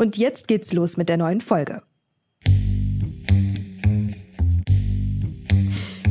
[0.00, 1.82] Und jetzt geht's los mit der neuen Folge.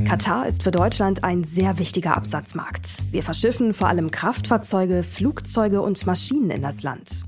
[0.05, 3.05] Katar ist für Deutschland ein sehr wichtiger Absatzmarkt.
[3.11, 7.23] Wir verschiffen vor allem Kraftfahrzeuge, Flugzeuge und Maschinen in das Land.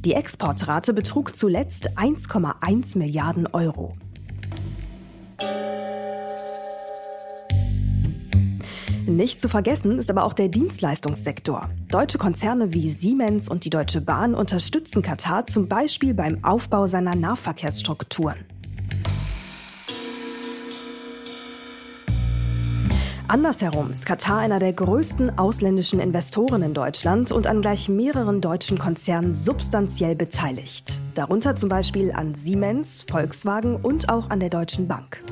[0.00, 3.96] Die Exportrate betrug zuletzt 1,1 Milliarden Euro.
[9.06, 11.68] Nicht zu vergessen ist aber auch der Dienstleistungssektor.
[11.88, 17.16] Deutsche Konzerne wie Siemens und die Deutsche Bahn unterstützen Katar zum Beispiel beim Aufbau seiner
[17.16, 18.38] Nahverkehrsstrukturen.
[23.26, 28.78] Andersherum ist Katar einer der größten ausländischen Investoren in Deutschland und an gleich mehreren deutschen
[28.78, 31.00] Konzernen substanziell beteiligt.
[31.14, 35.22] Darunter zum Beispiel an Siemens, Volkswagen und auch an der Deutschen Bank.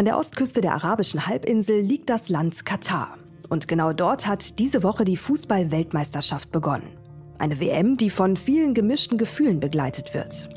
[0.00, 3.18] An der Ostküste der arabischen Halbinsel liegt das Land Katar.
[3.50, 6.96] Und genau dort hat diese Woche die Fußball-Weltmeisterschaft begonnen.
[7.36, 10.48] Eine WM, die von vielen gemischten Gefühlen begleitet wird.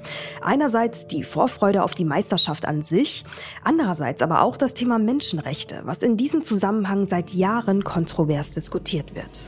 [0.41, 3.25] Einerseits die Vorfreude auf die Meisterschaft an sich,
[3.65, 9.45] andererseits aber auch das Thema Menschenrechte, was in diesem Zusammenhang seit Jahren kontrovers diskutiert wird.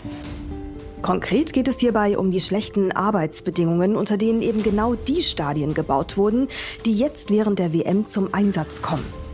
[1.01, 6.17] Konkret geht es hierbei um die schlechten Arbeitsbedingungen, unter denen eben genau die Stadien gebaut
[6.17, 6.49] wurden,
[6.85, 9.25] die jetzt während der WM zum Einsatz kommen.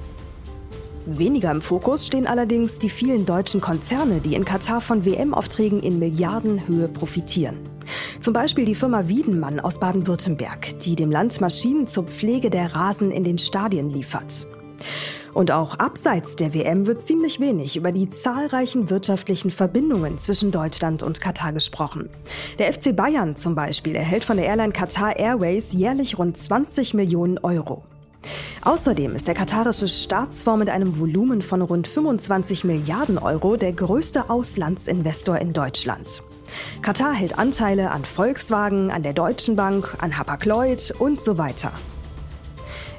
[1.06, 5.98] Weniger im Fokus stehen allerdings die vielen deutschen Konzerne, die in Katar von WM-Aufträgen in
[5.98, 7.58] Milliardenhöhe profitieren.
[8.20, 13.12] Zum Beispiel die Firma Wiedenmann aus Baden-Württemberg, die dem Land Maschinen zur Pflege der Rasen
[13.12, 14.46] in den Stadien liefert.
[15.34, 21.02] Und auch abseits der WM wird ziemlich wenig über die zahlreichen wirtschaftlichen Verbindungen zwischen Deutschland
[21.02, 22.10] und Katar gesprochen.
[22.60, 27.40] Der FC Bayern zum Beispiel erhält von der Airline Qatar Airways jährlich rund 20 Millionen
[27.40, 27.84] Euro.
[28.64, 34.30] Außerdem ist der katarische Staatsfonds mit einem Volumen von rund 25 Milliarden Euro der größte
[34.30, 36.24] Auslandsinvestor in Deutschland.
[36.82, 41.72] Katar hält Anteile an Volkswagen, an der Deutschen Bank, an Hapag-Lloyd und so weiter.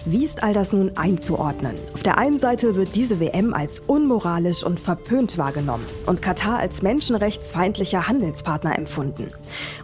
[0.04, 1.76] Wie ist all das nun einzuordnen?
[1.94, 6.82] Auf der einen Seite wird diese WM als unmoralisch und verpönt wahrgenommen und Katar als
[6.82, 9.28] menschenrechtsfeindlicher Handelspartner empfunden.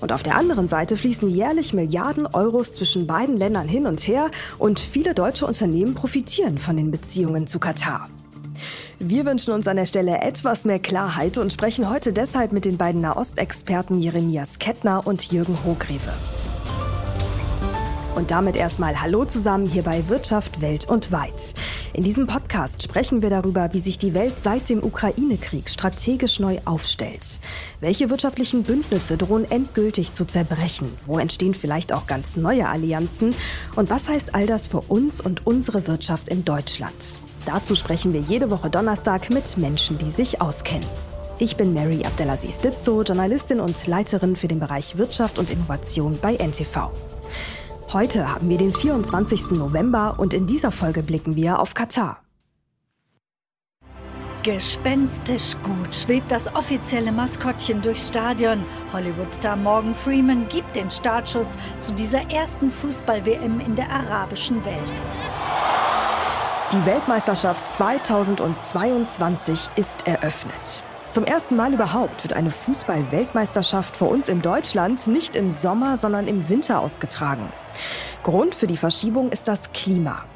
[0.01, 4.33] Und auf der anderen Seite fließen jährlich Milliarden Euros zwischen beiden Ländern hin und her
[4.59, 8.09] und viele deutsche Unternehmen profitieren von den Beziehungen zu Katar.
[8.99, 12.77] Wir wünschen uns an der Stelle etwas mehr Klarheit und sprechen heute deshalb mit den
[12.77, 16.11] beiden Nahostexperten Jeremias Kettner und Jürgen Hogreve.
[18.19, 21.55] Und damit erstmal Hallo zusammen hier bei Wirtschaft Welt und Weit.
[21.93, 26.59] In diesem Podcast sprechen wir darüber, wie sich die Welt seit dem Ukraine-Krieg strategisch neu
[26.65, 27.39] aufstellt.
[27.79, 30.91] Welche wirtschaftlichen Bündnisse drohen endgültig zu zerbrechen?
[31.07, 33.37] Wo entstehen vielleicht auch ganz neue Allianzen?
[33.77, 37.21] Und was heißt all das für uns und unsere Wirtschaft in Deutschland?
[37.47, 40.89] Dazu sprechen wir jede Woche Donnerstag mit Menschen, die sich auskennen.
[41.39, 46.35] Ich bin Mary Abdelaziz Ditzo, Journalistin und Leiterin für den Bereich Wirtschaft und Innovation bei
[46.35, 46.91] NTV.
[47.91, 49.53] Heute haben wir den 24.
[49.53, 52.23] November und in dieser Folge blicken wir auf Katar.
[54.43, 58.63] Gespenstisch gut schwebt das offizielle Maskottchen durchs Stadion.
[58.93, 65.03] Hollywood-Star Morgan Freeman gibt den Startschuss zu dieser ersten Fußball-WM in der arabischen Welt.
[66.71, 70.85] Die Weltmeisterschaft 2022 ist eröffnet.
[71.11, 76.29] Zum ersten Mal überhaupt wird eine Fußball-Weltmeisterschaft für uns in Deutschland nicht im Sommer, sondern
[76.29, 77.51] im Winter ausgetragen.
[78.23, 80.27] Grund für die Verschiebung ist das Klima.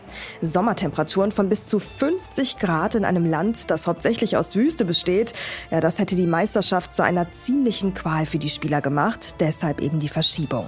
[0.41, 5.34] Sommertemperaturen von bis zu 50 Grad in einem Land, das hauptsächlich aus Wüste besteht,
[5.71, 9.99] ja, das hätte die Meisterschaft zu einer ziemlichen Qual für die Spieler gemacht, deshalb eben
[9.99, 10.67] die Verschiebung.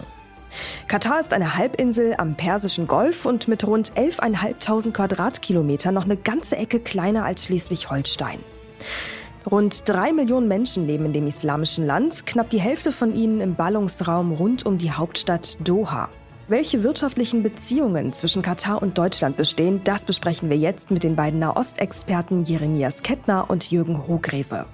[0.87, 6.57] Katar ist eine Halbinsel am Persischen Golf und mit rund 11.500 Quadratkilometern noch eine ganze
[6.57, 8.39] Ecke kleiner als Schleswig-Holstein.
[9.51, 13.55] Rund drei Millionen Menschen leben in dem islamischen Land, knapp die Hälfte von ihnen im
[13.55, 16.09] Ballungsraum rund um die Hauptstadt Doha.
[16.49, 21.41] Welche wirtschaftlichen Beziehungen zwischen Katar und Deutschland bestehen, das besprechen wir jetzt mit den beiden
[21.41, 24.67] Nahostexperten Jeremias Kettner und Jürgen Hogreve.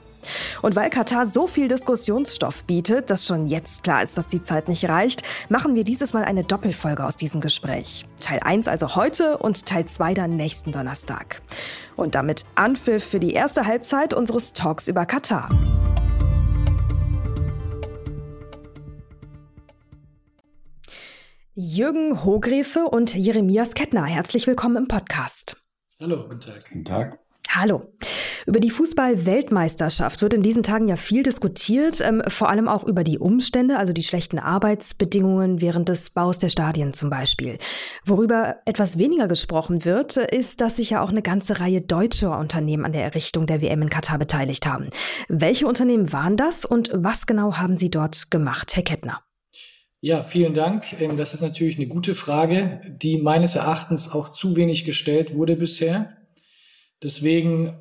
[0.62, 4.68] Und weil Katar so viel Diskussionsstoff bietet, dass schon jetzt klar ist, dass die Zeit
[4.68, 8.06] nicht reicht, machen wir dieses Mal eine Doppelfolge aus diesem Gespräch.
[8.20, 11.42] Teil 1 also heute und Teil 2 dann nächsten Donnerstag.
[11.96, 15.48] Und damit Anpfiff für die erste Halbzeit unseres Talks über Katar.
[21.54, 25.56] Jürgen Hogrefe und Jeremias Kettner, herzlich willkommen im Podcast.
[26.00, 26.64] Hallo, guten Tag.
[26.70, 27.18] Guten Tag.
[27.50, 27.92] Hallo.
[28.50, 33.04] Über die Fußball-Weltmeisterschaft wird in diesen Tagen ja viel diskutiert, ähm, vor allem auch über
[33.04, 37.58] die Umstände, also die schlechten Arbeitsbedingungen während des Baus der Stadien zum Beispiel.
[38.04, 42.84] Worüber etwas weniger gesprochen wird, ist, dass sich ja auch eine ganze Reihe deutscher Unternehmen
[42.84, 44.90] an der Errichtung der WM in Katar beteiligt haben.
[45.28, 49.22] Welche Unternehmen waren das und was genau haben sie dort gemacht, Herr Kettner?
[50.00, 51.00] Ja, vielen Dank.
[51.00, 55.54] Ähm, das ist natürlich eine gute Frage, die meines Erachtens auch zu wenig gestellt wurde
[55.54, 56.16] bisher.
[57.00, 57.76] Deswegen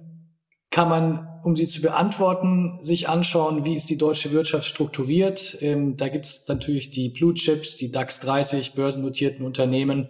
[0.72, 5.58] kann man, um sie zu beantworten, sich anschauen, wie ist die deutsche Wirtschaft strukturiert.
[5.62, 10.10] Ähm, da gibt es natürlich die Blue Chips, die DAX 30 börsennotierten Unternehmen.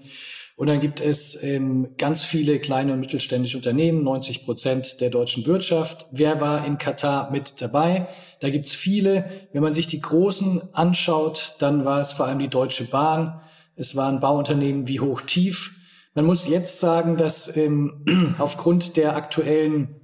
[0.58, 5.46] Und dann gibt es ähm, ganz viele kleine und mittelständische Unternehmen, 90 Prozent der deutschen
[5.46, 6.08] Wirtschaft.
[6.12, 8.10] Wer war in Katar mit dabei?
[8.42, 9.48] Da gibt's viele.
[9.54, 13.40] Wenn man sich die großen anschaut, dann war es vor allem die Deutsche Bahn.
[13.78, 15.78] Es waren Bauunternehmen wie Hochtief.
[16.14, 19.99] Man muss jetzt sagen, dass ähm, aufgrund der aktuellen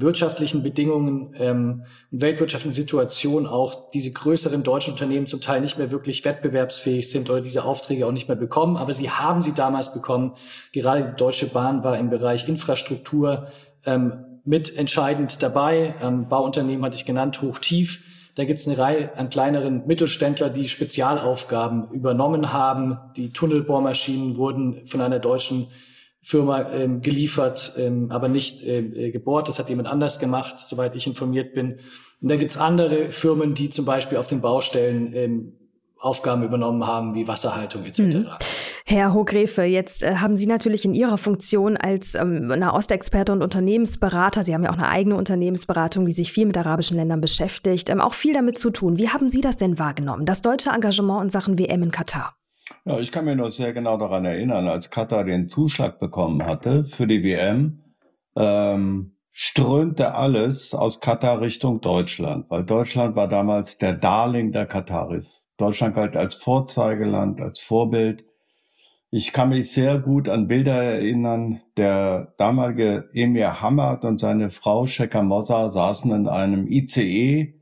[0.00, 5.90] wirtschaftlichen Bedingungen ähm, und weltwirtschaftlichen Situation auch diese größeren deutschen Unternehmen zum Teil nicht mehr
[5.90, 8.76] wirklich wettbewerbsfähig sind oder diese Aufträge auch nicht mehr bekommen.
[8.76, 10.34] Aber sie haben sie damals bekommen.
[10.72, 13.48] Gerade die Deutsche Bahn war im Bereich Infrastruktur
[13.84, 15.94] ähm, mit entscheidend dabei.
[16.00, 18.04] Ähm, Bauunternehmen hatte ich genannt, hoch tief.
[18.36, 22.98] Da gibt es eine Reihe an kleineren Mittelständler, die Spezialaufgaben übernommen haben.
[23.16, 25.66] Die Tunnelbohrmaschinen wurden von einer deutschen
[26.28, 29.48] Firma ähm, geliefert, ähm, aber nicht ähm, äh, gebohrt.
[29.48, 31.78] Das hat jemand anders gemacht, soweit ich informiert bin.
[32.20, 35.52] Und dann gibt es andere Firmen, die zum Beispiel auf den Baustellen ähm,
[35.98, 38.00] Aufgaben übernommen haben, wie Wasserhaltung etc.
[38.00, 38.26] Mhm.
[38.84, 44.44] Herr Hogrefe, jetzt äh, haben Sie natürlich in Ihrer Funktion als ähm, Nahostexperte und Unternehmensberater,
[44.44, 48.02] Sie haben ja auch eine eigene Unternehmensberatung, die sich viel mit arabischen Ländern beschäftigt, ähm,
[48.02, 48.98] auch viel damit zu tun.
[48.98, 52.37] Wie haben Sie das denn wahrgenommen, das deutsche Engagement in Sachen WM in Katar?
[52.84, 56.84] Ja, ich kann mich noch sehr genau daran erinnern, als Katar den Zuschlag bekommen hatte
[56.84, 57.82] für die WM,
[58.36, 65.48] ähm, strömte alles aus Katar Richtung Deutschland, weil Deutschland war damals der Darling der Kataris.
[65.56, 68.24] Deutschland galt als Vorzeigeland, als Vorbild.
[69.10, 71.60] Ich kann mich sehr gut an Bilder erinnern.
[71.76, 77.57] Der damalige Emir Hamad und seine Frau Sheikha Mossa saßen in einem ICE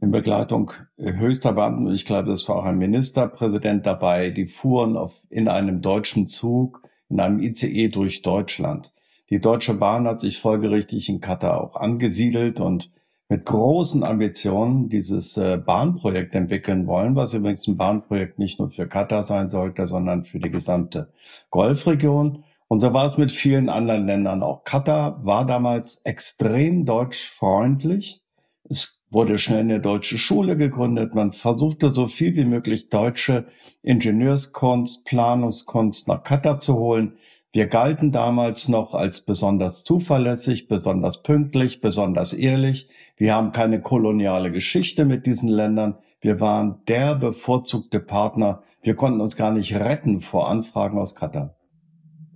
[0.00, 1.90] in Begleitung höchster Beamten.
[1.92, 4.30] Ich glaube, das war auch ein Ministerpräsident dabei.
[4.30, 8.92] Die fuhren auf, in einem deutschen Zug, in einem ICE durch Deutschland.
[9.28, 12.90] Die Deutsche Bahn hat sich folgerichtig in Katar auch angesiedelt und
[13.28, 18.88] mit großen Ambitionen dieses äh, Bahnprojekt entwickeln wollen, was übrigens ein Bahnprojekt nicht nur für
[18.88, 21.12] Katar sein sollte, sondern für die gesamte
[21.50, 22.42] Golfregion.
[22.66, 24.64] Und so war es mit vielen anderen Ländern auch.
[24.64, 28.20] Katar war damals extrem deutschfreundlich.
[28.68, 31.14] Es wurde schnell eine deutsche Schule gegründet.
[31.14, 33.46] Man versuchte so viel wie möglich deutsche
[33.82, 37.14] Ingenieurskunst, Planungskunst nach Katar zu holen.
[37.52, 42.88] Wir galten damals noch als besonders zuverlässig, besonders pünktlich, besonders ehrlich.
[43.16, 45.96] Wir haben keine koloniale Geschichte mit diesen Ländern.
[46.20, 48.62] Wir waren der bevorzugte Partner.
[48.82, 51.56] Wir konnten uns gar nicht retten vor Anfragen aus Katar.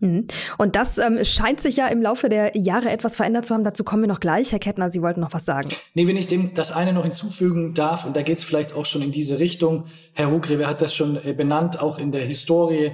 [0.01, 0.27] Mhm.
[0.59, 3.65] Und das ähm, scheint sich ja im Laufe der Jahre etwas verändert zu haben.
[3.65, 4.53] Dazu kommen wir noch gleich.
[4.53, 5.69] Herr Kettner, Sie wollten noch was sagen.
[5.95, 8.87] Nee, wenn ich dem das eine noch hinzufügen darf, und da geht es vielleicht auch
[8.87, 9.85] schon in diese Richtung.
[10.13, 12.93] Herr Hugrewe hat das schon äh, benannt, auch in der Historie.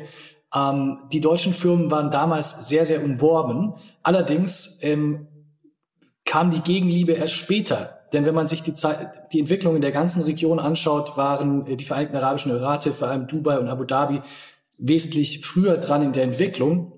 [0.54, 3.74] Ähm, die deutschen Firmen waren damals sehr, sehr umworben.
[4.02, 5.26] Allerdings ähm,
[6.24, 7.96] kam die Gegenliebe erst später.
[8.12, 11.76] Denn wenn man sich die, Zeit, die Entwicklung in der ganzen Region anschaut, waren äh,
[11.76, 14.20] die Vereinigten Arabischen Emirate, vor allem Dubai und Abu Dhabi,
[14.80, 16.92] wesentlich früher dran in der Entwicklung.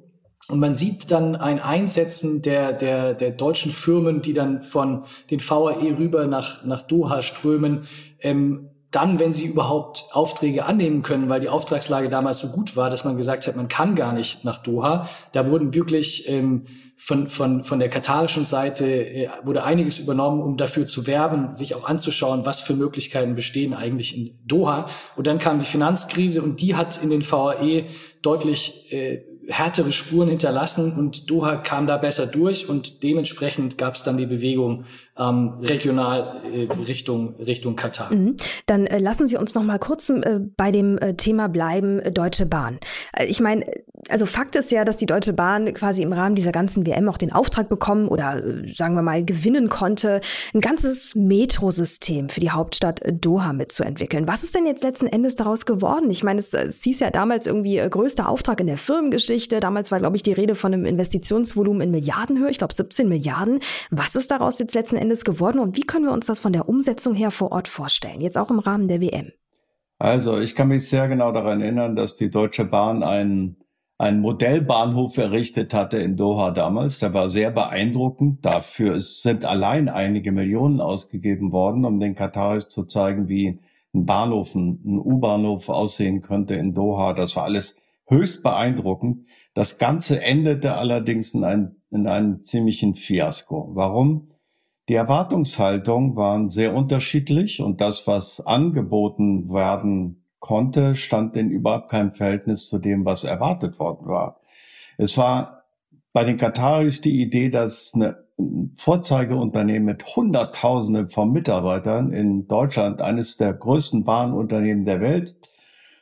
[0.48, 5.40] Und man sieht dann ein Einsetzen der, der, der deutschen Firmen, die dann von den
[5.40, 7.84] VAE rüber nach, nach Doha strömen,
[8.20, 12.90] ähm, dann, wenn sie überhaupt Aufträge annehmen können, weil die Auftragslage damals so gut war,
[12.90, 15.08] dass man gesagt hat, man kann gar nicht nach Doha.
[15.32, 16.66] Da wurden wirklich ähm,
[17.04, 21.74] von, von, von der katarischen Seite äh, wurde einiges übernommen, um dafür zu werben, sich
[21.74, 24.86] auch anzuschauen, was für Möglichkeiten bestehen eigentlich in Doha.
[25.16, 27.86] Und dann kam die Finanzkrise und die hat in den VAE
[28.22, 34.04] deutlich äh, härtere Spuren hinterlassen und Doha kam da besser durch und dementsprechend gab es
[34.04, 34.84] dann die Bewegung
[35.18, 38.12] ähm, regional äh, Richtung, Richtung Katar.
[38.14, 38.36] Mhm.
[38.66, 42.10] Dann äh, lassen Sie uns noch mal kurz äh, bei dem äh, Thema bleiben, äh,
[42.10, 42.78] Deutsche Bahn.
[43.12, 43.66] Äh, ich meine,
[44.08, 47.18] also Fakt ist ja, dass die Deutsche Bahn quasi im Rahmen dieser ganzen WM auch
[47.18, 48.42] den Auftrag bekommen oder
[48.72, 50.22] sagen wir mal gewinnen konnte,
[50.54, 54.26] ein ganzes Metrosystem für die Hauptstadt Doha mitzuentwickeln.
[54.26, 56.10] Was ist denn jetzt letzten Endes daraus geworden?
[56.10, 59.60] Ich meine, es, es hieß ja damals irgendwie größter Auftrag in der Firmengeschichte.
[59.60, 63.60] Damals war, glaube ich, die Rede von einem Investitionsvolumen in Milliardenhöhe, ich glaube 17 Milliarden.
[63.90, 66.68] Was ist daraus jetzt letzten Endes geworden und wie können wir uns das von der
[66.68, 69.30] Umsetzung her vor Ort vorstellen, jetzt auch im Rahmen der WM?
[69.98, 73.56] Also, ich kann mich sehr genau daran erinnern, dass die Deutsche Bahn einen,
[73.98, 76.98] einen Modellbahnhof errichtet hatte in Doha damals.
[76.98, 78.44] Der war sehr beeindruckend.
[78.44, 83.60] Dafür sind allein einige Millionen ausgegeben worden, um den Kataris zu zeigen, wie
[83.94, 87.12] ein Bahnhof, ein U-Bahnhof aussehen könnte in Doha.
[87.12, 89.26] Das war alles höchst beeindruckend.
[89.54, 93.70] Das Ganze endete allerdings in, ein, in einem ziemlichen Fiasko.
[93.74, 94.31] Warum?
[94.88, 102.12] Die Erwartungshaltung waren sehr unterschiedlich und das, was angeboten werden konnte, stand in überhaupt keinem
[102.12, 104.40] Verhältnis zu dem, was erwartet worden war.
[104.98, 105.62] Es war
[106.12, 108.24] bei den Kataris die Idee, dass eine
[108.76, 115.36] Vorzeigeunternehmen mit Hunderttausenden von Mitarbeitern in Deutschland, eines der größten Bahnunternehmen der Welt,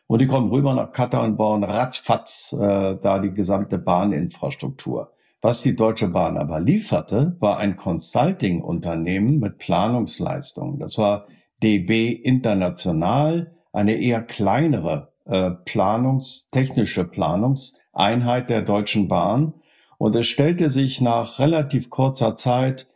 [0.07, 5.13] und die kommen rüber nach Katar und bauen ratzfatz äh, da die gesamte Bahninfrastruktur.
[5.43, 10.79] Was die Deutsche Bahn aber lieferte, war ein Consulting-Unternehmen mit Planungsleistungen.
[10.79, 11.29] Das war
[11.63, 19.55] DB International, eine eher kleinere äh, Planungs-, technische Planungseinheit der Deutschen Bahn.
[19.97, 22.89] Und es stellte sich nach relativ kurzer Zeit,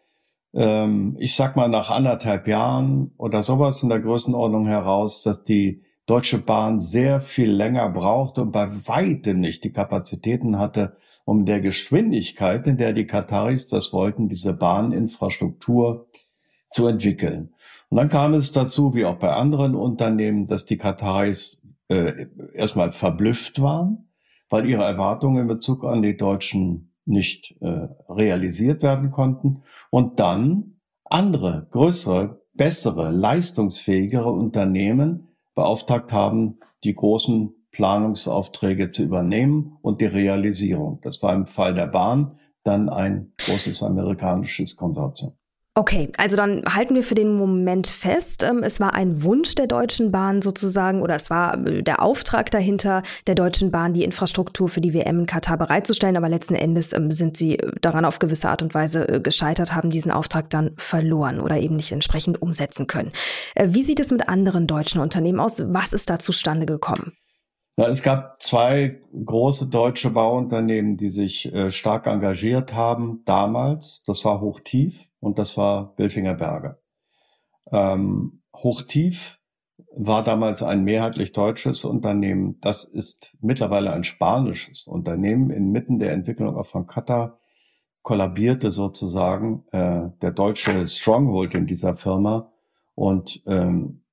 [0.52, 5.82] ähm, ich sag mal nach anderthalb Jahren oder sowas in der Größenordnung heraus, dass die
[6.04, 11.60] Deutsche Bahn sehr viel länger brauchte und bei weitem nicht die Kapazitäten hatte, um der
[11.60, 16.08] Geschwindigkeit, in der die Kataris das wollten, diese Bahninfrastruktur
[16.70, 17.54] zu entwickeln.
[17.88, 22.92] Und dann kam es dazu, wie auch bei anderen Unternehmen, dass die Kataris äh, erstmal
[22.92, 24.08] verblüfft waren,
[24.50, 29.62] weil ihre Erwartungen in Bezug an die Deutschen nicht äh, realisiert werden konnten.
[29.90, 40.00] Und dann andere, größere, bessere, leistungsfähigere Unternehmen beauftragt haben, die großen Planungsaufträge zu übernehmen und
[40.00, 41.00] die Realisierung.
[41.02, 45.34] Das war im Fall der Bahn dann ein großes amerikanisches Konsortium.
[45.76, 49.66] Okay, also dann halten wir für den Moment fest, ähm, es war ein Wunsch der
[49.66, 54.68] Deutschen Bahn sozusagen oder es war äh, der Auftrag dahinter der Deutschen Bahn, die Infrastruktur
[54.68, 58.50] für die WM in Katar bereitzustellen, aber letzten Endes ähm, sind sie daran auf gewisse
[58.50, 62.86] Art und Weise äh, gescheitert, haben diesen Auftrag dann verloren oder eben nicht entsprechend umsetzen
[62.86, 63.10] können.
[63.56, 65.60] Äh, wie sieht es mit anderen deutschen Unternehmen aus?
[65.66, 67.14] Was ist da zustande gekommen?
[67.76, 74.04] Ja, es gab zwei große deutsche Bauunternehmen, die sich äh, stark engagiert haben damals.
[74.04, 76.78] Das war Hochtief und das war Bilfinger Berger.
[77.72, 79.40] Ähm, Hochtief
[79.90, 82.60] war damals ein mehrheitlich deutsches Unternehmen.
[82.60, 85.50] Das ist mittlerweile ein spanisches Unternehmen.
[85.50, 87.40] Inmitten der Entwicklung von Katar
[88.02, 92.52] kollabierte sozusagen äh, der deutsche Stronghold in dieser Firma
[92.94, 94.03] und ähm,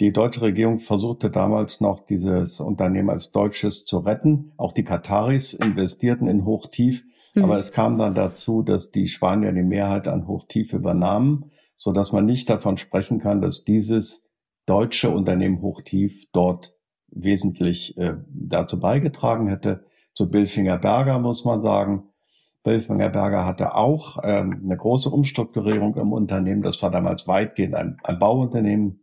[0.00, 4.52] die deutsche Regierung versuchte damals noch dieses Unternehmen als deutsches zu retten.
[4.56, 7.04] Auch die Kataris investierten in Hochtief.
[7.34, 7.44] Mhm.
[7.44, 12.12] Aber es kam dann dazu, dass die Spanier die Mehrheit an Hochtief übernahmen, so dass
[12.12, 14.30] man nicht davon sprechen kann, dass dieses
[14.64, 16.74] deutsche Unternehmen Hochtief dort
[17.08, 19.84] wesentlich äh, dazu beigetragen hätte.
[20.14, 22.04] Zu Bilfinger Berger muss man sagen,
[22.62, 26.62] Bilfinger Berger hatte auch ähm, eine große Umstrukturierung im Unternehmen.
[26.62, 29.02] Das war damals weitgehend ein, ein Bauunternehmen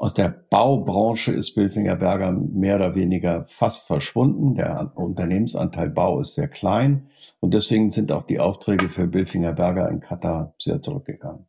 [0.00, 4.54] aus der Baubranche ist Bilfinger Berger mehr oder weniger fast verschwunden.
[4.54, 9.90] Der Unternehmensanteil Bau ist sehr klein und deswegen sind auch die Aufträge für Bilfinger Berger
[9.90, 11.44] in Katar sehr zurückgegangen.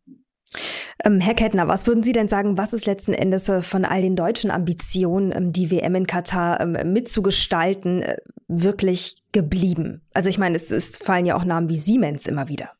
[1.06, 4.02] Ähm, Herr Kettner, was würden Sie denn sagen, was ist letzten Endes äh, von all
[4.02, 8.18] den deutschen Ambitionen, ähm, die WM in Katar ähm, mitzugestalten, äh,
[8.50, 10.02] wirklich geblieben?
[10.14, 12.72] Also ich meine, es, es fallen ja auch Namen wie Siemens immer wieder.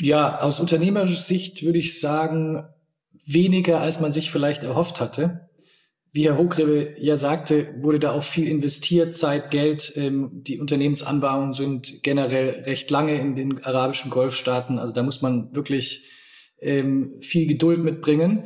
[0.00, 2.64] Ja, aus unternehmerischer Sicht würde ich sagen,
[3.28, 5.48] weniger, als man sich vielleicht erhofft hatte.
[6.12, 9.92] Wie Herr Hochgreve ja sagte, wurde da auch viel investiert, Zeit, Geld.
[9.96, 14.78] Ähm, die Unternehmensanbauungen sind generell recht lange in den arabischen Golfstaaten.
[14.78, 16.08] Also da muss man wirklich
[16.60, 18.44] ähm, viel Geduld mitbringen.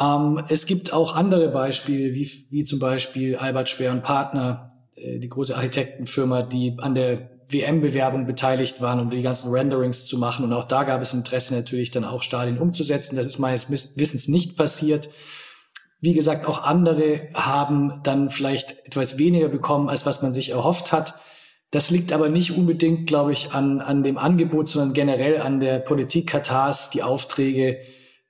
[0.00, 5.18] Ähm, es gibt auch andere Beispiele, wie, wie zum Beispiel Albert Speer und Partner, äh,
[5.18, 10.44] die große Architektenfirma, die an der WM-Bewerbung beteiligt waren, um die ganzen Renderings zu machen.
[10.44, 13.16] Und auch da gab es Interesse natürlich dann auch Stadien umzusetzen.
[13.16, 15.08] Das ist meines Wissens nicht passiert.
[16.00, 20.92] Wie gesagt, auch andere haben dann vielleicht etwas weniger bekommen, als was man sich erhofft
[20.92, 21.14] hat.
[21.70, 25.78] Das liegt aber nicht unbedingt, glaube ich, an, an dem Angebot, sondern generell an der
[25.78, 27.78] Politik Katars, die Aufträge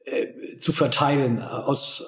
[0.04, 2.04] äh, zu verteilen, aus,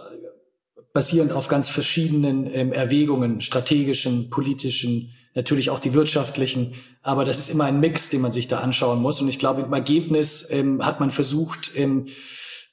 [0.92, 6.74] basierend auf ganz verschiedenen ähm, Erwägungen, strategischen, politischen, natürlich auch die wirtschaftlichen.
[7.02, 9.20] Aber das ist immer ein Mix, den man sich da anschauen muss.
[9.20, 12.06] Und ich glaube, im Ergebnis ähm, hat man versucht, ähm,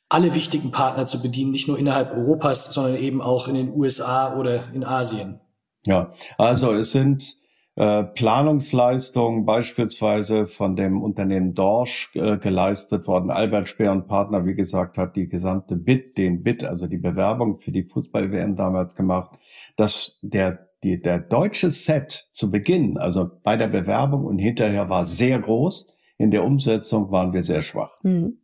[0.10, 4.36] alle wichtigen Partner zu bedienen, nicht nur innerhalb Europas, sondern eben auch in den USA
[4.36, 5.40] oder in Asien.
[5.86, 7.38] Ja, also es sind
[7.76, 13.30] äh, Planungsleistungen beispielsweise von dem Unternehmen Dorsch äh, geleistet worden.
[13.30, 17.60] Albert Speer und Partner, wie gesagt, hat die gesamte Bit, den Bit, also die Bewerbung
[17.60, 19.38] für die Fußball-WM damals gemacht.
[19.78, 25.06] dass der die, der deutsche Set zu Beginn, also bei der Bewerbung und hinterher war
[25.06, 25.94] sehr groß.
[26.18, 27.92] In der Umsetzung waren wir sehr schwach.
[28.04, 28.40] Mhm.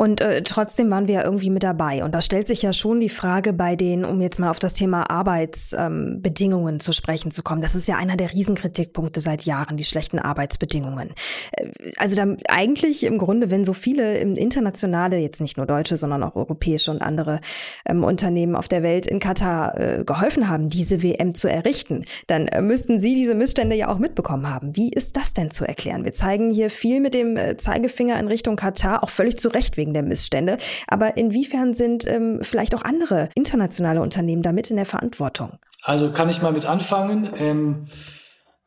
[0.00, 2.02] Und äh, trotzdem waren wir ja irgendwie mit dabei.
[2.04, 4.72] Und da stellt sich ja schon die Frage bei den, um jetzt mal auf das
[4.72, 7.60] Thema Arbeitsbedingungen ähm, zu sprechen zu kommen.
[7.60, 11.10] Das ist ja einer der Riesenkritikpunkte seit Jahren, die schlechten Arbeitsbedingungen.
[11.52, 11.66] Äh,
[11.98, 16.34] also da eigentlich im Grunde, wenn so viele internationale, jetzt nicht nur deutsche, sondern auch
[16.34, 17.42] europäische und andere
[17.84, 22.48] ähm, Unternehmen auf der Welt in Katar äh, geholfen haben, diese WM zu errichten, dann
[22.48, 24.74] äh, müssten sie diese Missstände ja auch mitbekommen haben.
[24.74, 26.04] Wie ist das denn zu erklären?
[26.04, 29.76] Wir zeigen hier viel mit dem äh, Zeigefinger in Richtung Katar, auch völlig zu Recht
[29.76, 30.58] wegen der Missstände.
[30.86, 35.58] Aber inwiefern sind ähm, vielleicht auch andere internationale Unternehmen damit in der Verantwortung?
[35.82, 37.30] Also kann ich mal mit anfangen.
[37.38, 37.86] Ähm,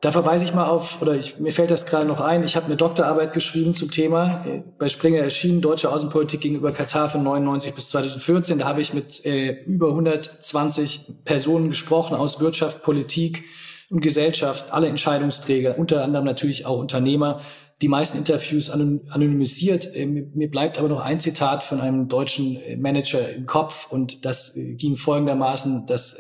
[0.04, 2.66] da verweise ich mal auf, oder ich, mir fällt das gerade noch ein, ich habe
[2.66, 7.74] eine Doktorarbeit geschrieben zum Thema, äh, bei Springer erschienen, Deutsche Außenpolitik gegenüber Katar von 99
[7.74, 8.60] bis 2014.
[8.60, 13.46] Da habe ich mit äh, über 120 Personen gesprochen aus Wirtschaft, Politik
[13.90, 17.40] und Gesellschaft, alle Entscheidungsträger, unter anderem natürlich auch Unternehmer,
[17.82, 19.96] die meisten Interviews anonymisiert.
[19.96, 24.26] Äh, mir bleibt aber noch ein Zitat von einem deutschen äh, Manager im Kopf und
[24.26, 26.18] das äh, ging folgendermaßen, dass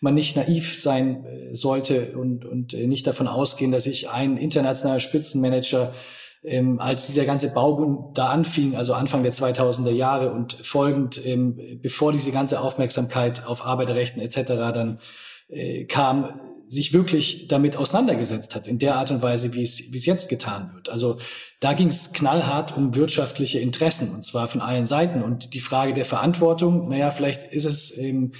[0.00, 5.92] man nicht naiv sein sollte und, und nicht davon ausgehen, dass sich ein internationaler Spitzenmanager
[6.44, 11.78] ähm, als dieser ganze Baubund da anfing, also Anfang der 2000er Jahre und folgend, ähm,
[11.80, 14.48] bevor diese ganze Aufmerksamkeit auf Arbeiterrechten etc.
[14.48, 14.98] dann
[15.48, 16.40] äh, kam,
[16.72, 20.30] sich wirklich damit auseinandergesetzt hat, in der Art und Weise, wie es, wie es jetzt
[20.30, 20.88] getan wird.
[20.88, 21.18] Also
[21.60, 25.22] da ging es knallhart um wirtschaftliche Interessen, und zwar von allen Seiten.
[25.22, 28.32] Und die Frage der Verantwortung, naja, vielleicht ist es ähm,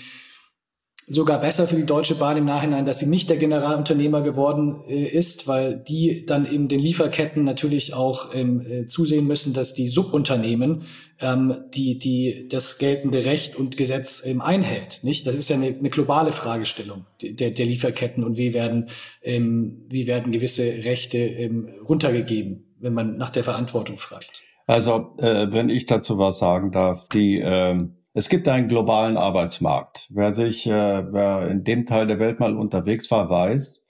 [1.06, 5.04] sogar besser für die Deutsche Bahn im Nachhinein, dass sie nicht der Generalunternehmer geworden äh,
[5.04, 9.88] ist, weil die dann in den Lieferketten natürlich auch ähm, äh, zusehen müssen, dass die
[9.88, 10.82] Subunternehmen
[11.21, 15.00] ähm, die, die das geltende Recht und Gesetz ähm, einhält.
[15.02, 15.26] Nicht?
[15.26, 18.88] Das ist ja eine, eine globale Fragestellung der, der Lieferketten und wie werden,
[19.22, 24.42] ähm, wie werden gewisse Rechte ähm, runtergegeben, wenn man nach der Verantwortung fragt.
[24.66, 30.09] Also, äh, wenn ich dazu was sagen darf, die ähm es gibt einen globalen Arbeitsmarkt.
[30.11, 33.83] Wer sich, äh, wer in dem Teil der Welt mal unterwegs war, weiß,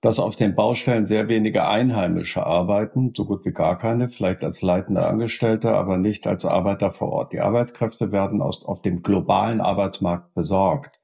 [0.00, 4.62] dass auf den Baustellen sehr wenige Einheimische arbeiten, so gut wie gar keine, vielleicht als
[4.62, 7.32] leitende Angestellte, aber nicht als Arbeiter vor Ort.
[7.32, 11.00] Die Arbeitskräfte werden aus, auf dem globalen Arbeitsmarkt besorgt.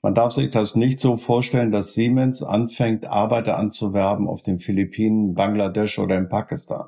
[0.00, 5.34] Man darf sich das nicht so vorstellen, dass Siemens anfängt, Arbeiter anzuwerben auf den Philippinen,
[5.34, 6.86] Bangladesch oder in Pakistan.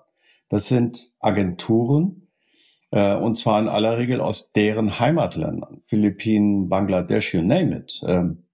[0.49, 2.20] Das sind Agenturen,
[2.91, 8.03] und zwar in aller Regel aus deren Heimatländern, Philippinen, Bangladesch, you name it.
[8.07, 8.45] Ähm,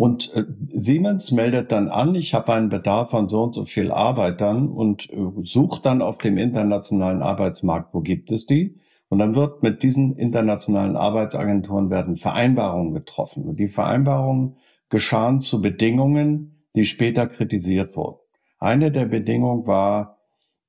[0.00, 3.92] und äh, Siemens meldet dann an, ich habe einen Bedarf an so und so viel
[3.92, 8.80] Arbeitern und äh, sucht dann auf dem internationalen Arbeitsmarkt, wo gibt es die?
[9.10, 13.44] Und dann wird mit diesen internationalen Arbeitsagenturen werden Vereinbarungen getroffen.
[13.44, 14.56] Und die Vereinbarungen
[14.88, 18.20] geschahen zu Bedingungen, die später kritisiert wurden.
[18.58, 20.19] Eine der Bedingungen war,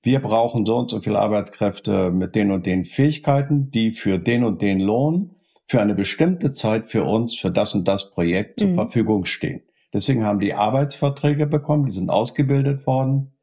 [0.03, 4.43] wir brauchen so und so viele Arbeitskräfte mit den und den Fähigkeiten, die für den
[4.43, 5.35] und den Lohn
[5.67, 8.65] für eine bestimmte Zeit für uns, für das und das Projekt mhm.
[8.65, 9.61] zur Verfügung stehen.
[9.93, 13.33] Deswegen haben die Arbeitsverträge bekommen, die sind ausgebildet worden,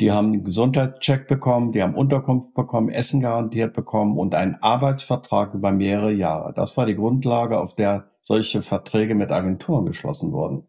[0.00, 5.54] die haben einen Gesundheitscheck bekommen, die haben Unterkunft bekommen, Essen garantiert bekommen und einen Arbeitsvertrag
[5.54, 6.52] über mehrere Jahre.
[6.54, 10.68] Das war die Grundlage, auf der solche Verträge mit Agenturen geschlossen wurden.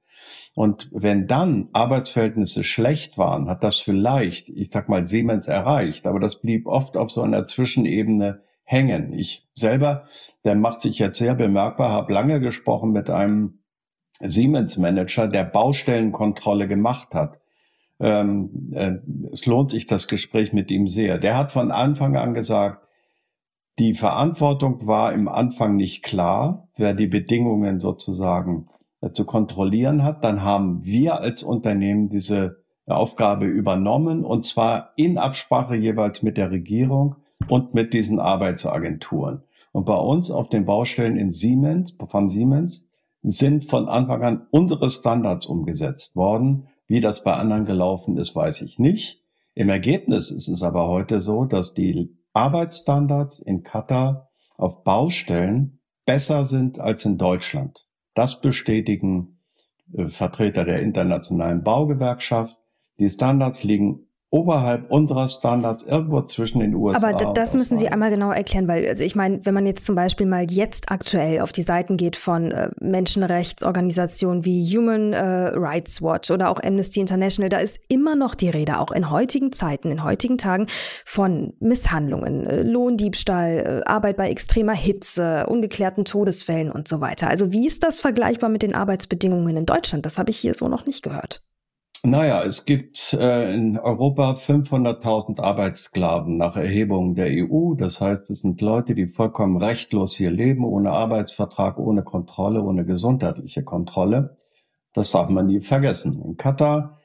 [0.58, 6.20] Und wenn dann Arbeitsverhältnisse schlecht waren, hat das vielleicht, ich sag mal, Siemens erreicht, aber
[6.20, 9.14] das blieb oft auf so einer Zwischenebene hängen.
[9.14, 10.06] Ich selber,
[10.46, 13.60] der macht sich jetzt sehr bemerkbar, habe lange gesprochen mit einem
[14.20, 17.40] Siemens-Manager, der Baustellenkontrolle gemacht hat.
[18.00, 18.94] Ähm, äh,
[19.32, 21.20] es lohnt sich das Gespräch mit ihm sehr.
[21.20, 22.84] Der hat von Anfang an gesagt,
[23.78, 28.70] die Verantwortung war im Anfang nicht klar, wer die Bedingungen sozusagen
[29.14, 35.76] zu kontrollieren hat, dann haben wir als Unternehmen diese Aufgabe übernommen und zwar in Absprache
[35.76, 37.16] jeweils mit der Regierung
[37.50, 39.44] und mit diesen Arbeitsagenturen.
[39.72, 42.90] Und bei uns auf den Baustellen in Siemens, von Siemens,
[43.22, 48.62] sind von Anfang an unsere Standards umgesetzt worden, Wie das bei anderen gelaufen ist, weiß
[48.62, 49.22] ich nicht.
[49.54, 56.46] Im Ergebnis ist es aber heute so, dass die Arbeitsstandards in Katar auf Baustellen besser
[56.46, 57.87] sind als in Deutschland.
[58.18, 59.38] Das bestätigen
[59.94, 62.58] äh, Vertreter der internationalen Baugewerkschaft.
[62.98, 64.07] Die Standards liegen
[64.38, 67.10] oberhalb unserer Standards irgendwo zwischen den USA.
[67.10, 69.96] Aber das müssen Sie einmal genau erklären, weil also ich meine, wenn man jetzt zum
[69.96, 76.02] Beispiel mal jetzt aktuell auf die Seiten geht von äh, Menschenrechtsorganisationen wie Human äh, Rights
[76.02, 79.90] Watch oder auch Amnesty International, da ist immer noch die Rede, auch in heutigen Zeiten,
[79.90, 80.68] in heutigen Tagen
[81.04, 87.28] von Misshandlungen, äh, Lohndiebstahl, äh, Arbeit bei extremer Hitze, ungeklärten Todesfällen und so weiter.
[87.28, 90.06] Also wie ist das vergleichbar mit den Arbeitsbedingungen in Deutschland?
[90.06, 91.47] Das habe ich hier so noch nicht gehört.
[92.04, 97.74] Naja, es gibt äh, in Europa 500.000 Arbeitssklaven nach Erhebungen der EU.
[97.74, 102.86] Das heißt, es sind Leute, die vollkommen rechtlos hier leben, ohne Arbeitsvertrag, ohne Kontrolle, ohne
[102.86, 104.38] gesundheitliche Kontrolle.
[104.94, 106.22] Das darf man nie vergessen.
[106.24, 107.00] In Katar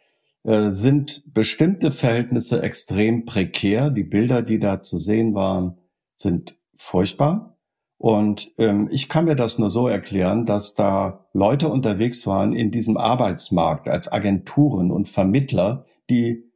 [0.45, 3.91] äh, sind bestimmte Verhältnisse extrem prekär.
[3.91, 5.79] Die Bilder, die da zu sehen waren,
[6.17, 7.57] sind furchtbar.
[8.03, 12.73] Und ähm, ich kann mir das nur so erklären, dass da Leute unterwegs waren in
[12.73, 16.51] diesem Arbeitsmarkt als Agenturen und Vermittler, die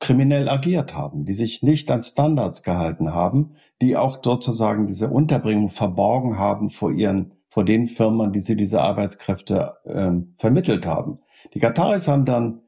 [0.00, 5.70] kriminell agiert haben, die sich nicht an Standards gehalten haben, die auch sozusagen diese Unterbringung
[5.70, 11.20] verborgen haben vor ihren, vor den Firmen, die sie diese Arbeitskräfte ähm, vermittelt haben.
[11.54, 12.60] Die Kataris haben dann,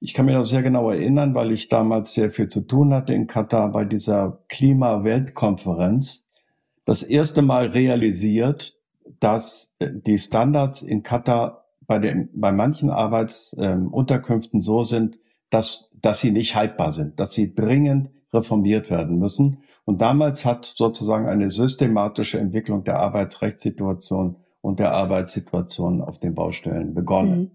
[0.00, 3.14] ich kann mich noch sehr genau erinnern, weil ich damals sehr viel zu tun hatte
[3.14, 6.25] in Katar bei dieser Klima-Weltkonferenz,
[6.86, 8.78] das erste Mal realisiert,
[9.20, 15.18] dass äh, die Standards in Katar bei, den, bei manchen Arbeitsunterkünften ähm, so sind,
[15.50, 19.58] dass, dass sie nicht haltbar sind, dass sie dringend reformiert werden müssen.
[19.84, 26.94] Und damals hat sozusagen eine systematische Entwicklung der Arbeitsrechtssituation und der Arbeitssituation auf den Baustellen
[26.94, 27.38] begonnen.
[27.38, 27.50] Mhm.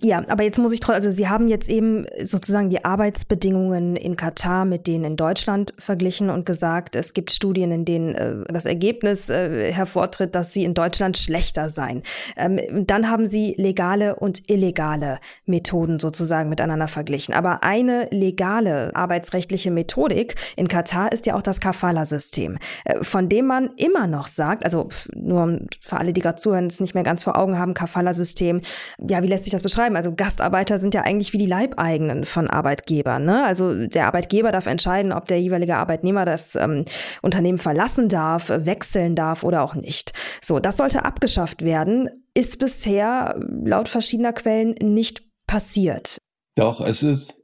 [0.00, 4.14] Ja, aber jetzt muss ich trotzdem, also Sie haben jetzt eben sozusagen die Arbeitsbedingungen in
[4.14, 8.64] Katar mit denen in Deutschland verglichen und gesagt, es gibt Studien, in denen äh, das
[8.64, 12.02] Ergebnis äh, hervortritt, dass sie in Deutschland schlechter seien.
[12.36, 17.34] Ähm, dann haben Sie legale und illegale Methoden sozusagen miteinander verglichen.
[17.34, 23.46] Aber eine legale arbeitsrechtliche Methodik in Katar ist ja auch das Kafala-System, äh, von dem
[23.46, 27.24] man immer noch sagt, also nur für alle, die gerade zuhören, es nicht mehr ganz
[27.24, 28.60] vor Augen haben, Kafala-System,
[29.08, 29.96] ja, wie lässt sich das beschreiben?
[29.96, 33.24] Also Gastarbeiter sind ja eigentlich wie die Leibeigenen von Arbeitgebern.
[33.24, 33.44] Ne?
[33.44, 36.84] Also der Arbeitgeber darf entscheiden, ob der jeweilige Arbeitnehmer das ähm,
[37.22, 40.12] Unternehmen verlassen darf, wechseln darf oder auch nicht.
[40.40, 42.08] So, das sollte abgeschafft werden.
[42.34, 46.18] Ist bisher laut verschiedener Quellen nicht passiert.
[46.54, 47.42] Doch, es ist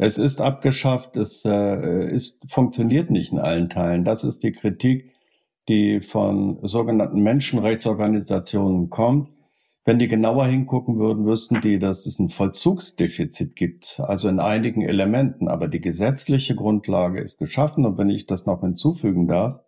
[0.00, 4.04] es ist abgeschafft, es äh, ist, funktioniert nicht in allen Teilen.
[4.04, 5.10] Das ist die Kritik,
[5.68, 9.30] die von sogenannten Menschenrechtsorganisationen kommt.
[9.88, 14.82] Wenn die genauer hingucken würden, wüssten die, dass es ein Vollzugsdefizit gibt, also in einigen
[14.82, 15.48] Elementen.
[15.48, 17.86] Aber die gesetzliche Grundlage ist geschaffen.
[17.86, 19.62] Und wenn ich das noch hinzufügen darf,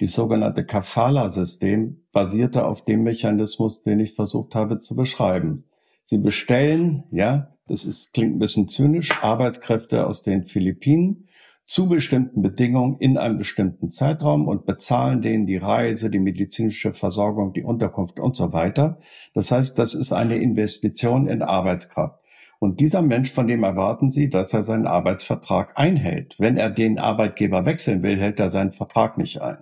[0.00, 5.64] die sogenannte Kafala-System basierte auf dem Mechanismus, den ich versucht habe zu beschreiben.
[6.02, 11.27] Sie bestellen, ja, das ist, klingt ein bisschen zynisch, Arbeitskräfte aus den Philippinen
[11.68, 17.52] zu bestimmten Bedingungen in einem bestimmten Zeitraum und bezahlen denen die Reise, die medizinische Versorgung,
[17.52, 18.98] die Unterkunft und so weiter.
[19.34, 22.18] Das heißt, das ist eine Investition in Arbeitskraft.
[22.58, 26.36] Und dieser Mensch, von dem erwarten Sie, dass er seinen Arbeitsvertrag einhält.
[26.38, 29.58] Wenn er den Arbeitgeber wechseln will, hält er seinen Vertrag nicht ein.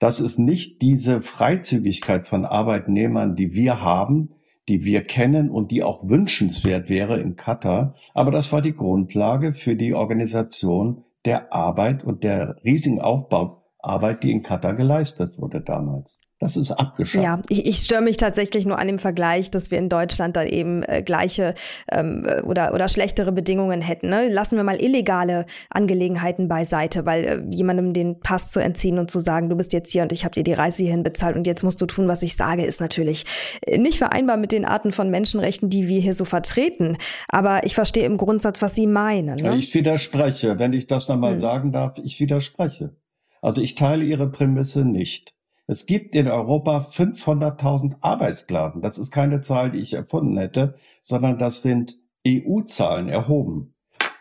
[0.00, 4.30] Das ist nicht diese Freizügigkeit von Arbeitnehmern, die wir haben,
[4.68, 7.94] die wir kennen und die auch wünschenswert wäre in Katar.
[8.14, 14.32] Aber das war die Grundlage für die Organisation der Arbeit und der riesigen Aufbauarbeit, die
[14.32, 16.20] in Katar geleistet wurde damals.
[16.38, 17.24] Das ist abgeschafft.
[17.24, 20.44] Ja, ich, ich störe mich tatsächlich nur an dem Vergleich, dass wir in Deutschland da
[20.44, 21.54] eben äh, gleiche
[21.90, 24.10] ähm, oder, oder schlechtere Bedingungen hätten.
[24.10, 24.28] Ne?
[24.28, 29.18] Lassen wir mal illegale Angelegenheiten beiseite, weil äh, jemandem den Pass zu entziehen und zu
[29.18, 31.62] sagen, du bist jetzt hier und ich habe dir die Reise hierhin bezahlt und jetzt
[31.62, 33.24] musst du tun, was ich sage, ist natürlich
[33.62, 36.98] äh, nicht vereinbar mit den Arten von Menschenrechten, die wir hier so vertreten.
[37.28, 39.36] Aber ich verstehe im Grundsatz, was Sie meinen.
[39.36, 39.56] Ne?
[39.56, 41.40] Ich widerspreche, wenn ich das nochmal hm.
[41.40, 42.94] sagen darf, ich widerspreche.
[43.40, 45.35] Also ich teile Ihre Prämisse nicht.
[45.68, 48.82] Es gibt in Europa 500.000 Arbeitssklaven.
[48.82, 53.75] Das ist keine Zahl, die ich erfunden hätte, sondern das sind EU-Zahlen erhoben.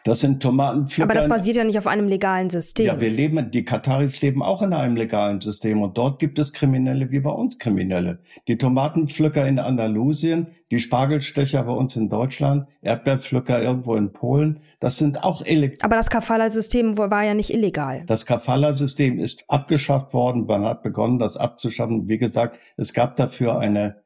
[0.05, 1.09] Das sind Tomatenpflücker.
[1.09, 2.85] Aber das basiert ja nicht auf einem legalen System.
[2.85, 6.53] Ja, wir leben, die Kataris leben auch in einem legalen System und dort gibt es
[6.53, 8.19] Kriminelle wie bei uns Kriminelle.
[8.47, 14.97] Die Tomatenpflücker in Andalusien, die Spargelstecher bei uns in Deutschland, Erdbeerpflücker irgendwo in Polen, das
[14.97, 15.79] sind auch illegal.
[15.81, 18.03] Aber das Kafala-System war ja nicht illegal.
[18.05, 20.45] Das Kafala-System ist abgeschafft worden.
[20.45, 22.07] Man hat begonnen, das abzuschaffen.
[22.07, 24.03] Wie gesagt, es gab dafür eine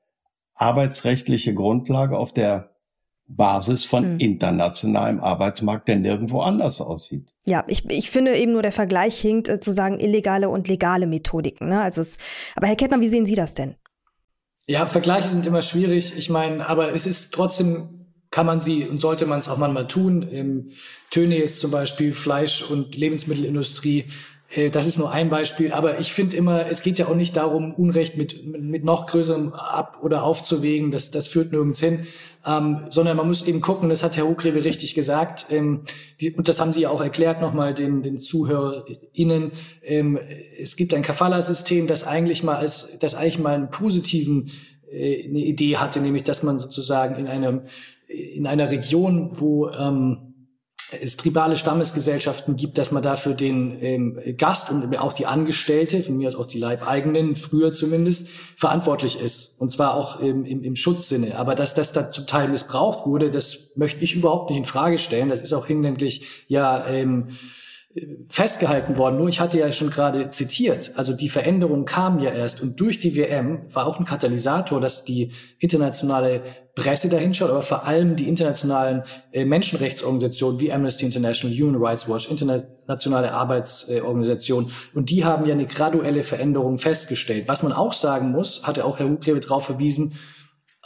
[0.54, 2.70] arbeitsrechtliche Grundlage, auf der
[3.30, 4.20] Basis von mhm.
[4.20, 7.28] internationalem Arbeitsmarkt, der nirgendwo anders aussieht.
[7.46, 11.08] Ja, ich, ich finde eben nur der Vergleich hinkt äh, zu sagen illegale und legale
[11.08, 11.70] Methodiken.
[11.70, 11.82] Ne?
[11.82, 12.18] Also es,
[12.56, 13.76] aber Herr Kettner, wie sehen Sie das denn?
[14.68, 16.18] Ja, Vergleiche sind immer schwierig.
[16.18, 19.88] Ich meine, aber es ist trotzdem, kann man sie und sollte man es auch manchmal
[19.88, 20.22] tun.
[20.22, 20.70] Im
[21.10, 24.06] Töne ist zum Beispiel Fleisch- und Lebensmittelindustrie
[24.72, 27.74] das ist nur ein Beispiel, aber ich finde immer, es geht ja auch nicht darum,
[27.76, 32.08] Unrecht mit, mit noch größerem ab- oder aufzuwägen, das, das führt nirgends hin,
[32.48, 35.82] ähm, sondern man muss eben gucken, das hat Herr Hochrewe richtig gesagt, ähm,
[36.20, 39.52] die, und das haben Sie ja auch erklärt nochmal den, den ZuhörerInnen,
[39.84, 40.20] ähm,
[40.60, 44.50] es gibt ein Kafala-System, das eigentlich mal als, das eigentlich mal einen positiven
[44.92, 47.62] äh, eine Idee hatte, nämlich dass man sozusagen in einem
[48.08, 50.29] in einer Region, wo ähm,
[50.92, 56.18] es tribale Stammesgesellschaften gibt, dass man dafür den ähm, Gast und auch die Angestellte, von
[56.18, 59.60] mir aus auch die Leibeigenen, früher zumindest, verantwortlich ist.
[59.60, 61.38] Und zwar auch im, im, im Schutzsinne.
[61.38, 64.98] Aber dass das da zum Teil missbraucht wurde, das möchte ich überhaupt nicht in Frage
[64.98, 65.30] stellen.
[65.30, 67.30] Das ist auch hinlänglich ja ähm,
[68.28, 69.18] festgehalten worden.
[69.18, 73.00] Nur ich hatte ja schon gerade zitiert, also die Veränderung kam ja erst und durch
[73.00, 76.44] die WM war auch ein Katalysator, dass die internationale
[76.80, 82.30] Presse dahinschaut, aber vor allem die internationalen äh, Menschenrechtsorganisationen wie Amnesty International, Human Rights Watch,
[82.30, 87.48] internationale Arbeitsorganisationen und die haben ja eine graduelle Veränderung festgestellt.
[87.48, 90.14] Was man auch sagen muss, hatte auch Herr Hugrebe darauf verwiesen,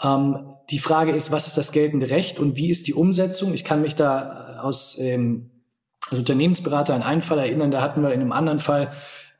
[0.01, 3.53] ähm, die Frage ist, was ist das geltende Recht und wie ist die Umsetzung?
[3.53, 5.51] Ich kann mich da aus ähm,
[6.09, 8.91] als Unternehmensberater an einen Fall erinnern, da hatten wir in einem anderen Fall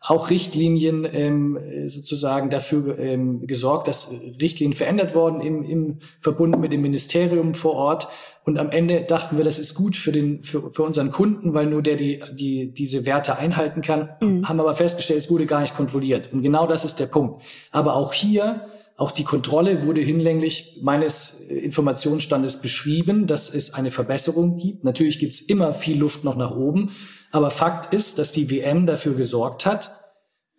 [0.05, 6.73] auch Richtlinien ähm, sozusagen dafür ähm, gesorgt, dass Richtlinien verändert worden im, im Verbund mit
[6.73, 8.09] dem Ministerium vor Ort.
[8.43, 11.67] Und am Ende dachten wir, das ist gut für den für, für unseren Kunden, weil
[11.67, 14.09] nur der die die diese Werte einhalten kann.
[14.21, 14.49] Mhm.
[14.49, 16.33] Haben aber festgestellt, es wurde gar nicht kontrolliert.
[16.33, 17.41] Und genau das ist der Punkt.
[17.71, 24.57] Aber auch hier auch die Kontrolle wurde hinlänglich meines Informationsstandes beschrieben, dass es eine Verbesserung
[24.57, 24.83] gibt.
[24.83, 26.91] Natürlich gibt es immer viel Luft noch nach oben,
[27.33, 29.99] aber Fakt ist, dass die WM dafür gesorgt hat,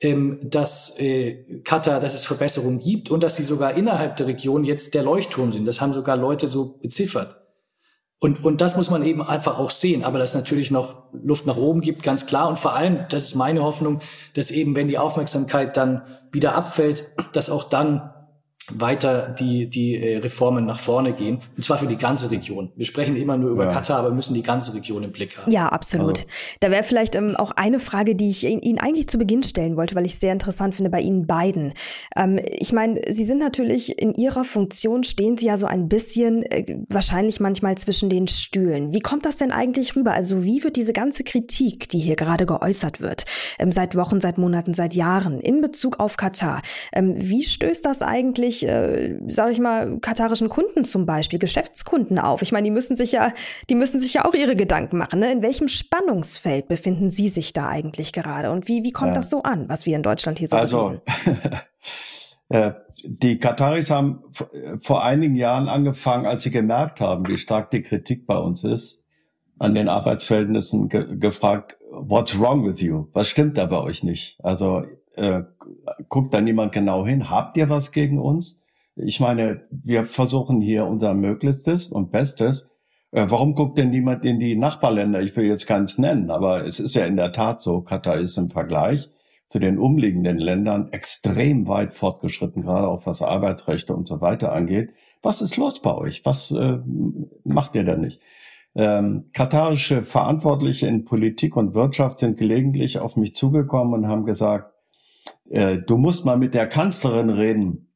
[0.00, 4.64] ähm, dass äh, Katar, dass es Verbesserungen gibt und dass sie sogar innerhalb der Region
[4.64, 5.66] jetzt der Leuchtturm sind.
[5.66, 7.40] Das haben sogar Leute so beziffert.
[8.18, 10.02] Und, und das muss man eben einfach auch sehen.
[10.02, 12.48] Aber dass natürlich noch Luft nach oben gibt, ganz klar.
[12.48, 14.00] Und vor allem, das ist meine Hoffnung,
[14.34, 18.13] dass eben, wenn die Aufmerksamkeit dann wieder abfällt, dass auch dann
[18.72, 21.40] weiter die, die äh, Reformen nach vorne gehen.
[21.56, 22.72] Und zwar für die ganze Region.
[22.76, 23.72] Wir sprechen immer nur über ja.
[23.72, 25.50] Katar, aber müssen die ganze Region im Blick haben.
[25.50, 26.18] Ja, absolut.
[26.18, 26.26] Also.
[26.60, 29.94] Da wäre vielleicht ähm, auch eine Frage, die ich Ihnen eigentlich zu Beginn stellen wollte,
[29.94, 31.74] weil ich es sehr interessant finde bei Ihnen beiden.
[32.16, 36.42] Ähm, ich meine, Sie sind natürlich in Ihrer Funktion, stehen Sie ja so ein bisschen
[36.44, 38.92] äh, wahrscheinlich manchmal zwischen den Stühlen.
[38.92, 40.12] Wie kommt das denn eigentlich rüber?
[40.12, 43.24] Also wie wird diese ganze Kritik, die hier gerade geäußert wird,
[43.58, 48.02] ähm, seit Wochen, seit Monaten, seit Jahren in Bezug auf Katar, ähm, wie stößt das
[48.02, 52.42] eigentlich natürlich, äh, sage ich mal, katarischen Kunden zum Beispiel, Geschäftskunden auf?
[52.42, 53.32] Ich meine, die müssen sich ja,
[53.68, 55.20] die müssen sich ja auch ihre Gedanken machen.
[55.20, 55.32] Ne?
[55.32, 58.50] In welchem Spannungsfeld befinden Sie sich da eigentlich gerade?
[58.50, 59.14] Und wie, wie kommt ja.
[59.14, 61.00] das so an, was wir in Deutschland hier so Also,
[62.48, 62.72] äh,
[63.04, 64.22] die Kataris haben
[64.80, 69.04] vor einigen Jahren angefangen, als sie gemerkt haben, wie stark die Kritik bei uns ist,
[69.58, 73.08] an den Arbeitsverhältnissen ge gefragt, what's wrong with you?
[73.12, 74.38] Was stimmt da bei euch nicht?
[74.42, 74.84] Also
[75.16, 75.42] äh,
[76.08, 77.30] guckt da niemand genau hin.
[77.30, 78.62] Habt ihr was gegen uns?
[78.96, 82.70] Ich meine, wir versuchen hier unser Möglichstes und Bestes.
[83.10, 85.22] Äh, warum guckt denn niemand in die Nachbarländer?
[85.22, 88.36] Ich will jetzt keins nennen, aber es ist ja in der Tat so, Katar ist
[88.36, 89.08] im Vergleich
[89.48, 94.90] zu den umliegenden Ländern extrem weit fortgeschritten, gerade auch was Arbeitsrechte und so weiter angeht.
[95.22, 96.24] Was ist los bei euch?
[96.24, 96.78] Was äh,
[97.44, 98.20] macht ihr da nicht?
[98.74, 104.73] Ähm, katarische Verantwortliche in Politik und Wirtschaft sind gelegentlich auf mich zugekommen und haben gesagt,
[105.50, 107.92] äh, du musst mal mit der Kanzlerin reden,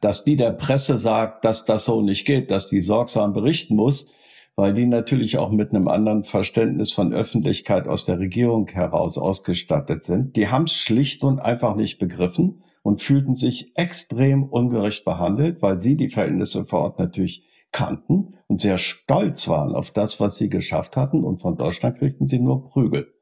[0.00, 4.12] dass die der Presse sagt, dass das so nicht geht, dass die sorgsam berichten muss,
[4.56, 10.04] weil die natürlich auch mit einem anderen Verständnis von Öffentlichkeit aus der Regierung heraus ausgestattet
[10.04, 10.36] sind.
[10.36, 15.80] Die haben es schlicht und einfach nicht begriffen und fühlten sich extrem ungerecht behandelt, weil
[15.80, 20.50] sie die Verhältnisse vor Ort natürlich kannten und sehr stolz waren auf das, was sie
[20.50, 21.24] geschafft hatten.
[21.24, 23.14] Und von Deutschland kriegten sie nur Prügel.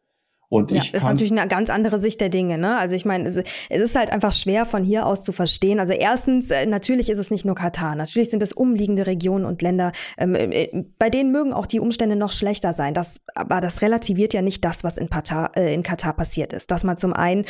[0.50, 2.58] Und ja, ich ist natürlich eine ganz andere Sicht der Dinge.
[2.58, 2.76] Ne?
[2.76, 5.78] Also ich meine, es, es, ist halt einfach schwer von hier aus zu verstehen.
[5.78, 7.94] Also erstens, äh, natürlich ist es nicht nur Katar.
[7.94, 12.16] Natürlich sind es umliegende Regionen und Länder, ähm, äh, bei denen mögen auch die Umstände
[12.16, 12.94] noch schlechter sein.
[12.94, 16.72] Das, aber das relativiert ja nicht das, was in, Katar, äh, in Katar passiert ist.
[16.72, 17.44] Das mal zum einen.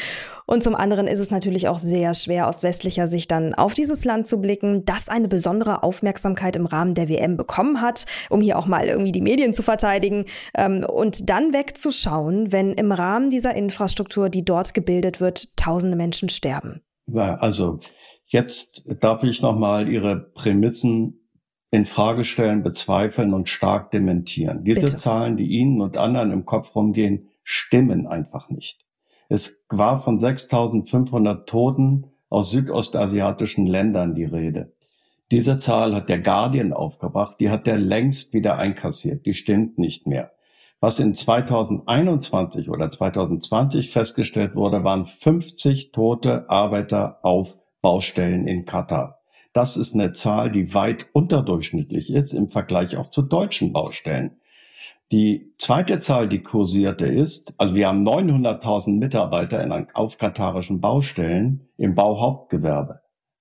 [0.44, 4.04] Und zum anderen ist es natürlich auch sehr schwer aus westlicher Sicht dann auf dieses
[4.04, 8.58] Land zu blicken, das eine besondere Aufmerksamkeit im Rahmen der WM bekommen hat, um hier
[8.58, 13.54] auch mal irgendwie die Medien zu verteidigen ähm, und dann wegzuschauen, wenn im Rahmen dieser
[13.54, 16.82] Infrastruktur, die dort gebildet wird, tausende Menschen sterben.
[17.06, 17.78] Ja, also
[18.26, 21.28] jetzt darf ich nochmal Ihre Prämissen
[21.70, 24.64] in Frage stellen, bezweifeln und stark dementieren.
[24.64, 24.94] Diese Bitte.
[24.94, 28.84] Zahlen, die Ihnen und anderen im Kopf rumgehen, stimmen einfach nicht.
[29.28, 34.72] Es war von 6500 Toten aus südostasiatischen Ländern die Rede.
[35.30, 40.08] Diese Zahl hat der Guardian aufgebracht, die hat er längst wieder einkassiert, die stimmt nicht
[40.08, 40.32] mehr.
[40.82, 49.20] Was in 2021 oder 2020 festgestellt wurde, waren 50 tote Arbeiter auf Baustellen in Katar.
[49.52, 54.40] Das ist eine Zahl, die weit unterdurchschnittlich ist im Vergleich auch zu deutschen Baustellen.
[55.12, 61.68] Die zweite Zahl, die kursierte ist, also wir haben 900.000 Mitarbeiter in, auf katarischen Baustellen
[61.76, 62.99] im Bauhauptgewerbe.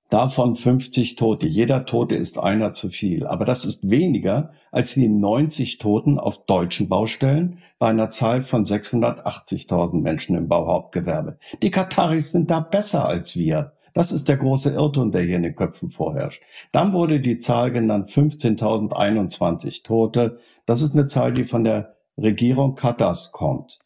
[0.09, 1.45] Davon 50 Tote.
[1.45, 3.27] Jeder Tote ist einer zu viel.
[3.27, 8.63] Aber das ist weniger als die 90 Toten auf deutschen Baustellen bei einer Zahl von
[8.65, 11.37] 680.000 Menschen im Bauhauptgewerbe.
[11.61, 13.73] Die Kataris sind da besser als wir.
[13.93, 16.41] Das ist der große Irrtum, der hier in den Köpfen vorherrscht.
[16.71, 20.39] Dann wurde die Zahl genannt 15.021 Tote.
[20.65, 23.79] Das ist eine Zahl, die von der Regierung Katars kommt.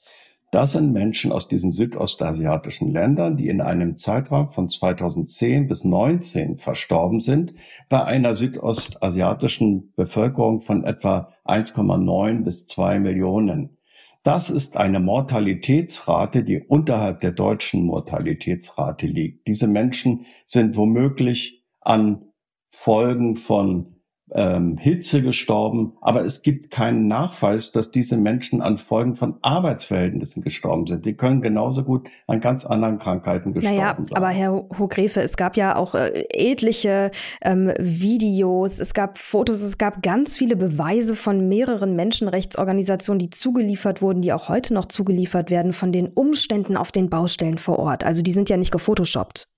[0.54, 6.60] Das sind Menschen aus diesen südostasiatischen Ländern, die in einem Zeitraum von 2010 bis 2019
[6.60, 7.56] verstorben sind,
[7.90, 13.80] bei einer südostasiatischen Bevölkerung von etwa 1,9 bis 2 Millionen.
[14.22, 19.48] Das ist eine Mortalitätsrate, die unterhalb der deutschen Mortalitätsrate liegt.
[19.48, 22.26] Diese Menschen sind womöglich an
[22.70, 23.96] Folgen von
[24.32, 30.44] ähm, Hitze gestorben, aber es gibt keinen Nachweis, dass diese Menschen an Folgen von Arbeitsverhältnissen
[30.44, 31.06] gestorben sind.
[31.06, 34.18] Die können genauso gut an ganz anderen Krankheiten gestorben naja, sein.
[34.18, 39.78] Aber Herr Hogrefe, es gab ja auch äh, etliche ähm, Videos, es gab Fotos, es
[39.78, 45.52] gab ganz viele Beweise von mehreren Menschenrechtsorganisationen, die zugeliefert wurden, die auch heute noch zugeliefert
[45.52, 48.04] werden, von den Umständen auf den Baustellen vor Ort.
[48.04, 49.53] Also die sind ja nicht gefotoshoppt.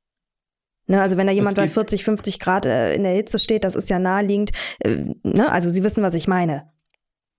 [0.87, 3.75] Ne, also wenn da jemand bei 40, 50 Grad äh, in der Hitze steht, das
[3.75, 4.51] ist ja naheliegend.
[4.79, 6.69] Äh, ne, also Sie wissen, was ich meine.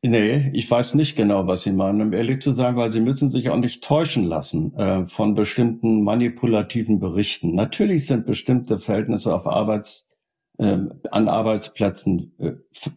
[0.03, 3.29] Nee, ich weiß nicht genau, was Sie meinen, um ehrlich zu sagen, weil Sie müssen
[3.29, 7.55] sich auch nicht täuschen lassen äh, von bestimmten manipulativen Berichten.
[7.55, 10.15] Natürlich sind bestimmte Verhältnisse auf Arbeits,
[10.59, 10.79] äh,
[11.11, 12.53] an Arbeitsplätzen äh,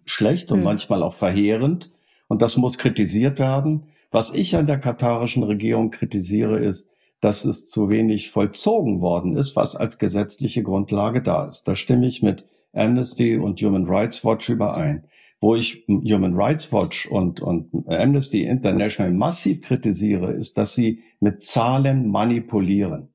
[0.06, 0.66] schlecht und hm.
[0.66, 1.92] manchmal auch verheerend.
[2.28, 3.86] Und das muss kritisiert werden.
[4.12, 6.90] Was ich an der katarischen Regierung kritisiere, ist,
[7.22, 11.68] dass es zu wenig vollzogen worden ist, was als gesetzliche Grundlage da ist.
[11.68, 15.04] Da stimme ich mit Amnesty und Human Rights Watch überein.
[15.42, 21.44] Wo ich Human Rights Watch und, und Amnesty International massiv kritisiere, ist, dass sie mit
[21.44, 23.10] Zahlen manipulieren.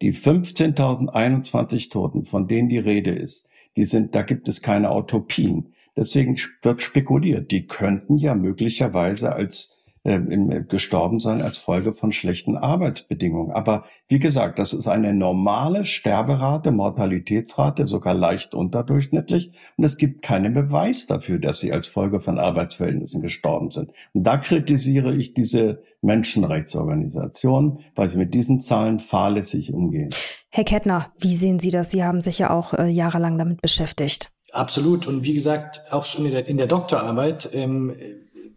[0.00, 5.72] Die 15.021 Toten, von denen die Rede ist, die sind, da gibt es keine Utopien.
[5.96, 12.10] Deswegen wird spekuliert, die könnten ja möglicherweise als äh, äh, gestorben sein als Folge von
[12.10, 13.52] schlechten Arbeitsbedingungen.
[13.52, 19.52] Aber wie gesagt, das ist eine normale Sterberate, Mortalitätsrate, sogar leicht unterdurchschnittlich.
[19.76, 23.90] Und es gibt keinen Beweis dafür, dass sie als Folge von Arbeitsverhältnissen gestorben sind.
[24.12, 30.08] Und da kritisiere ich diese Menschenrechtsorganisationen, weil sie mit diesen Zahlen fahrlässig umgehen.
[30.50, 31.92] Herr Kettner, wie sehen Sie das?
[31.92, 34.32] Sie haben sich ja auch äh, jahrelang damit beschäftigt.
[34.52, 35.06] Absolut.
[35.06, 37.94] Und wie gesagt, auch schon in der, in der Doktorarbeit ähm,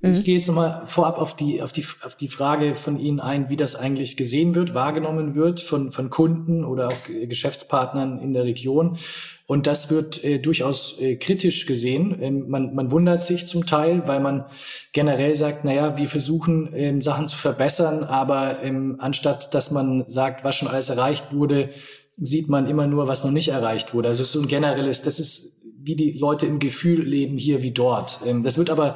[0.01, 0.13] Mhm.
[0.13, 3.49] Ich gehe jetzt nochmal vorab auf die, auf, die, auf die Frage von Ihnen ein,
[3.49, 8.43] wie das eigentlich gesehen wird, wahrgenommen wird von, von Kunden oder auch Geschäftspartnern in der
[8.43, 8.97] Region.
[9.47, 12.17] Und das wird äh, durchaus äh, kritisch gesehen.
[12.19, 14.45] Ähm, man, man wundert sich zum Teil, weil man
[14.91, 20.43] generell sagt, naja, wir versuchen ähm, Sachen zu verbessern, aber ähm, anstatt dass man sagt,
[20.43, 21.69] was schon alles erreicht wurde,
[22.17, 24.07] sieht man immer nur, was noch nicht erreicht wurde.
[24.07, 27.61] Also es ist so ein generelles, das ist wie die Leute im Gefühl leben hier
[27.61, 28.21] wie dort.
[28.25, 28.95] Ähm, das wird aber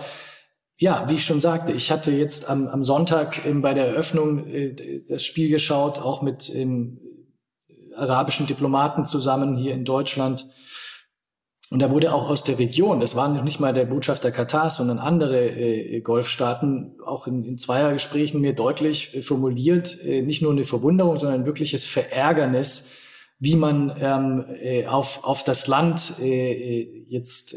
[0.79, 4.47] ja, wie ich schon sagte, ich hatte jetzt am, am Sonntag ähm, bei der Eröffnung
[4.47, 6.99] äh, das Spiel geschaut, auch mit ähm,
[7.95, 10.47] arabischen Diplomaten zusammen hier in Deutschland.
[11.69, 14.77] Und da wurde auch aus der Region, das war noch nicht mal der Botschafter Katars,
[14.77, 20.53] sondern andere äh, Golfstaaten, auch in, in Zweiergesprächen mir deutlich äh, formuliert, äh, nicht nur
[20.53, 22.89] eine Verwunderung, sondern ein wirkliches Verärgernis,
[23.37, 27.55] wie man ähm, äh, auf, auf das Land äh, jetzt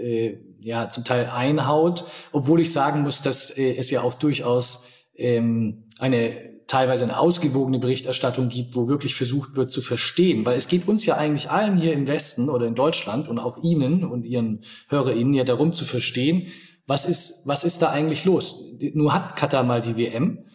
[0.62, 5.84] ja zum Teil einhaut, obwohl ich sagen muss, dass äh, es ja auch durchaus ähm,
[5.98, 10.88] eine teilweise eine ausgewogene Berichterstattung gibt, wo wirklich versucht wird zu verstehen, weil es geht
[10.88, 14.64] uns ja eigentlich allen hier im Westen oder in Deutschland und auch Ihnen und Ihren
[14.88, 16.48] HörerInnen ja darum zu verstehen,
[16.86, 18.64] was ist, was ist da eigentlich los?
[18.94, 20.46] Nur hat Katar mal die WM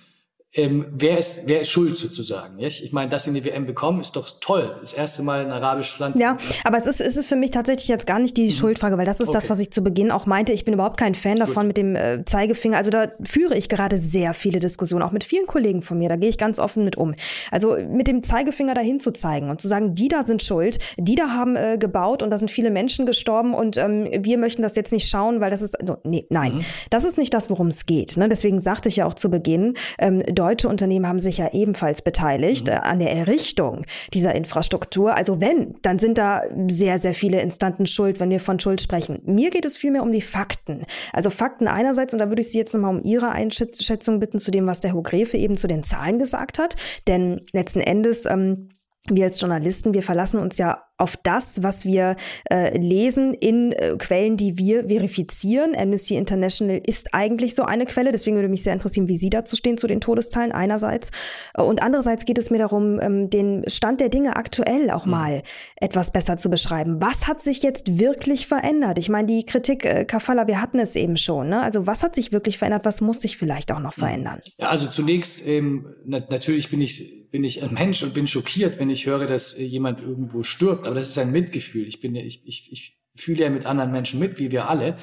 [0.58, 2.58] ähm, wer, ist, wer ist schuld sozusagen?
[2.58, 2.68] Ja?
[2.68, 4.76] Ich meine, dass sie eine WM bekommen, ist doch toll.
[4.82, 6.18] Das erste Mal ein arabisches Land.
[6.18, 8.52] Ja, aber es ist, es ist für mich tatsächlich jetzt gar nicht die mhm.
[8.52, 9.38] Schuldfrage, weil das ist okay.
[9.38, 10.54] das, was ich zu Beginn auch meinte.
[10.54, 11.68] Ich bin überhaupt kein Fan davon Gut.
[11.68, 12.76] mit dem äh, Zeigefinger.
[12.76, 16.10] Also da führe ich gerade sehr viele Diskussionen, auch mit vielen Kollegen von mir.
[16.10, 17.14] Da gehe ich ganz offen mit um.
[17.52, 21.16] Also mit dem Zeigefinger dahin zu zeigen und zu sagen, die da sind schuld, die
[21.16, 24.76] da haben äh, gebaut und da sind viele Menschen gestorben und ähm, wir möchten das
[24.76, 25.78] jetzt nicht schauen, weil das ist.
[25.84, 26.66] No, nee, nein, mhm.
[26.90, 28.18] das ist nicht das, worum es geht.
[28.18, 28.28] Ne?
[28.28, 32.68] Deswegen sagte ich ja auch zu Beginn, ähm, deutsche Unternehmen haben sich ja ebenfalls beteiligt
[32.68, 32.74] mhm.
[32.74, 35.16] äh, an der Errichtung dieser Infrastruktur.
[35.16, 39.20] Also wenn, dann sind da sehr, sehr viele Instanten schuld, wenn wir von Schuld sprechen.
[39.26, 40.86] Mir geht es vielmehr um die Fakten.
[41.12, 44.52] Also Fakten einerseits, und da würde ich Sie jetzt nochmal um Ihre Einschätzung bitten zu
[44.52, 46.76] dem, was der Herr Gräfe eben zu den Zahlen gesagt hat.
[47.08, 48.70] Denn letzten Endes ähm,
[49.10, 52.16] wir als Journalisten, wir verlassen uns ja auf das, was wir
[52.50, 55.76] äh, lesen in äh, Quellen, die wir verifizieren.
[55.76, 58.12] Amnesty International ist eigentlich so eine Quelle.
[58.12, 61.12] Deswegen würde mich sehr interessieren, wie Sie dazu stehen zu den Todeszahlen einerseits.
[61.54, 65.12] Äh, und andererseits geht es mir darum, ähm, den Stand der Dinge aktuell auch mhm.
[65.12, 65.44] mal
[65.76, 66.98] etwas besser zu beschreiben.
[67.00, 68.98] Was hat sich jetzt wirklich verändert?
[68.98, 71.50] Ich meine, die Kritik, äh, Kafala, wir hatten es eben schon.
[71.50, 71.62] Ne?
[71.62, 72.86] Also was hat sich wirklich verändert?
[72.86, 74.02] Was muss sich vielleicht auch noch mhm.
[74.02, 74.42] verändern?
[74.58, 78.80] Ja, also zunächst, ähm, na natürlich bin ich, bin ich ein Mensch und bin schockiert,
[78.80, 81.88] wenn ich höre, dass jemand irgendwo stirbt aber das ist ein Mitgefühl.
[81.88, 84.98] Ich bin ja, ich, ich, ich fühle ja mit anderen Menschen mit, wie wir alle.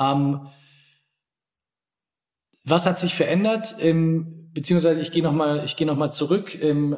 [0.00, 0.48] Ähm,
[2.64, 3.76] was hat sich verändert?
[3.80, 6.60] Ähm, beziehungsweise ich gehe nochmal, ich gehe noch mal zurück.
[6.62, 6.96] Ähm,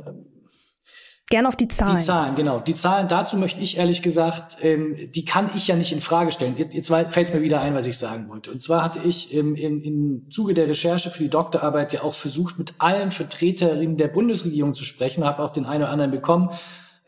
[1.28, 1.96] Gern auf die Zahlen.
[1.96, 2.60] Die Zahlen, genau.
[2.60, 6.30] Die Zahlen, dazu möchte ich ehrlich gesagt, ähm, die kann ich ja nicht in Frage
[6.30, 6.54] stellen.
[6.56, 8.52] Jetzt fällt mir wieder ein, was ich sagen wollte.
[8.52, 12.14] Und zwar hatte ich ähm, im, im Zuge der Recherche für die Doktorarbeit ja auch
[12.14, 16.50] versucht, mit allen Vertreterinnen der Bundesregierung zu sprechen, habe auch den einen oder anderen bekommen.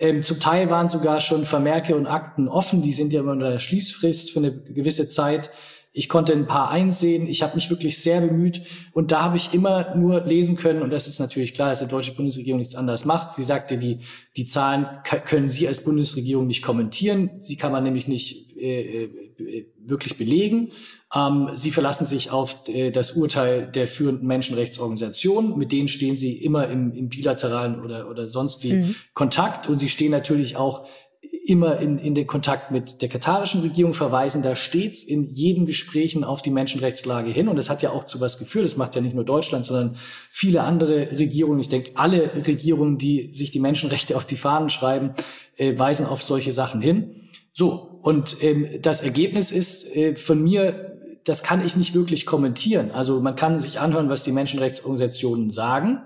[0.00, 2.82] Ähm, zum Teil waren sogar schon Vermerke und Akten offen.
[2.82, 5.50] Die sind ja immer unter der Schließfrist für eine gewisse Zeit.
[5.98, 7.26] Ich konnte ein paar einsehen.
[7.26, 8.62] Ich habe mich wirklich sehr bemüht.
[8.92, 10.80] Und da habe ich immer nur lesen können.
[10.80, 13.32] Und das ist natürlich klar, dass die deutsche Bundesregierung nichts anderes macht.
[13.32, 13.98] Sie sagte, die,
[14.36, 14.86] die Zahlen
[15.26, 17.30] können Sie als Bundesregierung nicht kommentieren.
[17.40, 19.06] Sie kann man nämlich nicht äh,
[19.38, 20.70] äh, wirklich belegen.
[21.12, 25.58] Ähm, sie verlassen sich auf äh, das Urteil der führenden Menschenrechtsorganisation.
[25.58, 28.94] Mit denen stehen sie immer im, im bilateralen oder, oder sonst wie mhm.
[29.14, 29.68] Kontakt.
[29.68, 30.86] Und sie stehen natürlich auch
[31.20, 36.22] immer in, in den Kontakt mit der katarischen Regierung, verweisen da stets in jedem Gesprächen
[36.22, 37.48] auf die Menschenrechtslage hin.
[37.48, 38.64] Und das hat ja auch zu was geführt.
[38.64, 39.96] Das macht ja nicht nur Deutschland, sondern
[40.30, 41.60] viele andere Regierungen.
[41.60, 45.14] Ich denke, alle Regierungen, die sich die Menschenrechte auf die Fahnen schreiben,
[45.56, 47.28] äh, weisen auf solche Sachen hin.
[47.52, 50.88] So, und ähm, das Ergebnis ist äh, von mir
[51.24, 52.90] das kann ich nicht wirklich kommentieren.
[52.90, 56.00] Also man kann sich anhören, was die Menschenrechtsorganisationen sagen.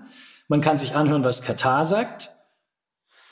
[0.49, 2.31] Man kann sich anhören, was Katar sagt.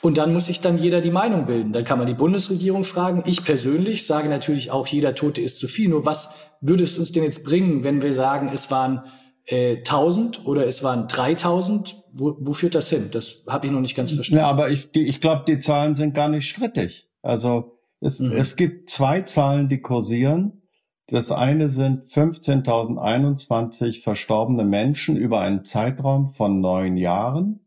[0.02, 1.72] Und dann muss sich dann jeder die Meinung bilden.
[1.72, 3.22] Dann kann man die Bundesregierung fragen.
[3.24, 5.88] Ich persönlich sage natürlich auch, jeder Tote ist zu viel.
[5.88, 9.04] Nur was würde es uns denn jetzt bringen, wenn wir sagen, es waren
[9.46, 12.02] äh, 1000 oder es waren 3000?
[12.12, 13.10] Wo, wo führt das hin?
[13.12, 14.40] Das habe ich noch nicht ganz verstanden.
[14.40, 17.08] Ja, aber ich, ich glaube, die Zahlen sind gar nicht strittig.
[17.22, 18.32] Also es, mhm.
[18.32, 20.62] es gibt zwei Zahlen, die kursieren.
[21.06, 27.61] Das eine sind 15.021 verstorbene Menschen über einen Zeitraum von neun Jahren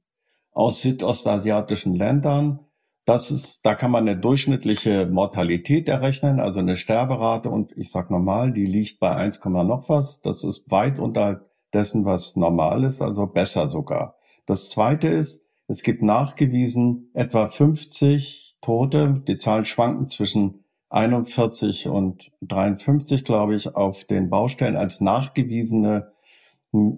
[0.56, 2.60] aus südostasiatischen Ländern.
[3.06, 7.52] Das ist, da kann man eine durchschnittliche Mortalität errechnen, also eine Sterberate.
[7.52, 10.22] Und ich sag normal, die liegt bei 1, noch was.
[10.22, 14.16] Das ist weit unter dessen, was normal ist, also besser sogar.
[14.48, 19.24] Das zweite ist, es gibt nachgewiesen etwa 50 Tote.
[19.28, 26.14] Die Zahlen schwanken zwischen 41 und 53, glaube ich, auf den Baustellen als nachgewiesene,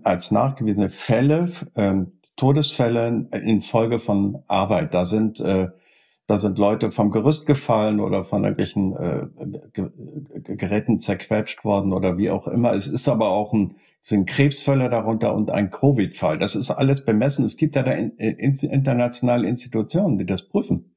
[0.04, 2.04] als nachgewiesene Fälle, äh,
[2.38, 4.94] Todesfälle infolge von Arbeit.
[4.94, 5.70] Da sind, äh,
[6.28, 12.30] da sind Leute vom Gerüst gefallen oder von irgendwelchen äh, Geräten zerquetscht worden oder wie
[12.30, 12.74] auch immer.
[12.74, 16.38] Es ist aber auch ein, sind Krebsfälle darunter und ein Covid-Fall.
[16.38, 17.44] Das ist alles bemessen.
[17.44, 20.94] Es gibt ja da in, in, internationale Institutionen, die das prüfen.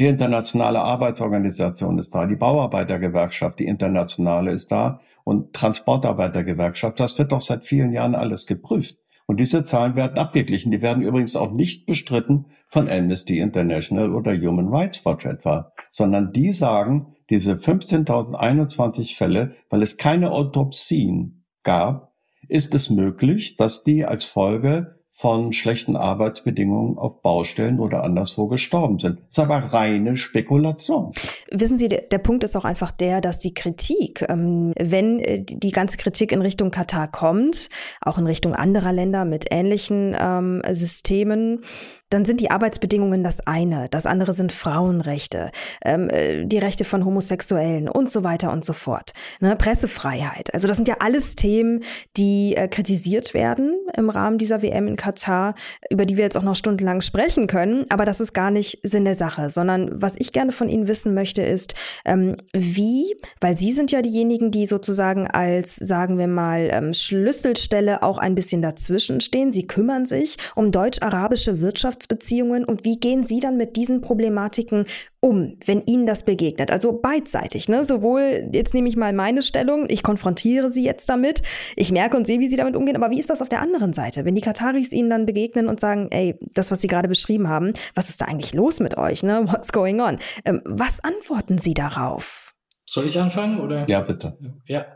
[0.00, 6.98] Die internationale Arbeitsorganisation ist da, die Bauarbeitergewerkschaft, die internationale ist da und Transportarbeitergewerkschaft.
[6.98, 8.99] Das wird doch seit vielen Jahren alles geprüft.
[9.30, 10.72] Und diese Zahlen werden abgeglichen.
[10.72, 16.32] Die werden übrigens auch nicht bestritten von Amnesty International oder Human Rights Watch etwa, sondern
[16.32, 22.12] die sagen, diese 15.021 Fälle, weil es keine Autopsien gab,
[22.48, 28.98] ist es möglich, dass die als Folge von schlechten Arbeitsbedingungen auf Baustellen oder anderswo gestorben
[28.98, 29.18] sind.
[29.18, 31.12] Das ist aber reine Spekulation.
[31.50, 35.44] Wissen Sie, der, der Punkt ist auch einfach der, dass die Kritik, ähm, wenn äh,
[35.44, 37.68] die ganze Kritik in Richtung Katar kommt,
[38.00, 41.60] auch in Richtung anderer Länder mit ähnlichen ähm, Systemen,
[42.08, 43.88] dann sind die Arbeitsbedingungen das eine.
[43.90, 45.52] Das andere sind Frauenrechte,
[45.84, 49.12] ähm, äh, die Rechte von Homosexuellen und so weiter und so fort.
[49.38, 49.54] Ne?
[49.54, 50.52] Pressefreiheit.
[50.54, 51.84] Also das sind ja alles Themen,
[52.16, 55.54] die äh, kritisiert werden im Rahmen dieser WM in Katar Katar,
[55.90, 57.86] über die wir jetzt auch noch stundenlang sprechen können.
[57.90, 61.14] Aber das ist gar nicht Sinn der Sache, sondern was ich gerne von Ihnen wissen
[61.14, 66.68] möchte, ist, ähm, wie, weil Sie sind ja diejenigen, die sozusagen als, sagen wir mal,
[66.72, 69.52] ähm, Schlüsselstelle auch ein bisschen dazwischen stehen.
[69.52, 74.86] Sie kümmern sich um deutsch-arabische Wirtschaftsbeziehungen und wie gehen Sie dann mit diesen Problematiken
[75.20, 76.70] um, wenn Ihnen das begegnet?
[76.70, 77.84] Also beidseitig, ne?
[77.84, 81.42] Sowohl, jetzt nehme ich mal meine Stellung, ich konfrontiere Sie jetzt damit,
[81.76, 83.92] ich merke und sehe, wie Sie damit umgehen, aber wie ist das auf der anderen
[83.92, 84.24] Seite?
[84.24, 87.72] Wenn die Kataris Ihnen dann begegnen und sagen, ey, das, was Sie gerade beschrieben haben,
[87.94, 89.44] was ist da eigentlich los mit euch, ne?
[89.46, 90.18] What's going on?
[90.44, 92.54] Ähm, was antworten Sie darauf?
[92.84, 93.86] Soll ich anfangen, oder?
[93.88, 94.38] Ja, bitte.
[94.66, 94.86] Ja.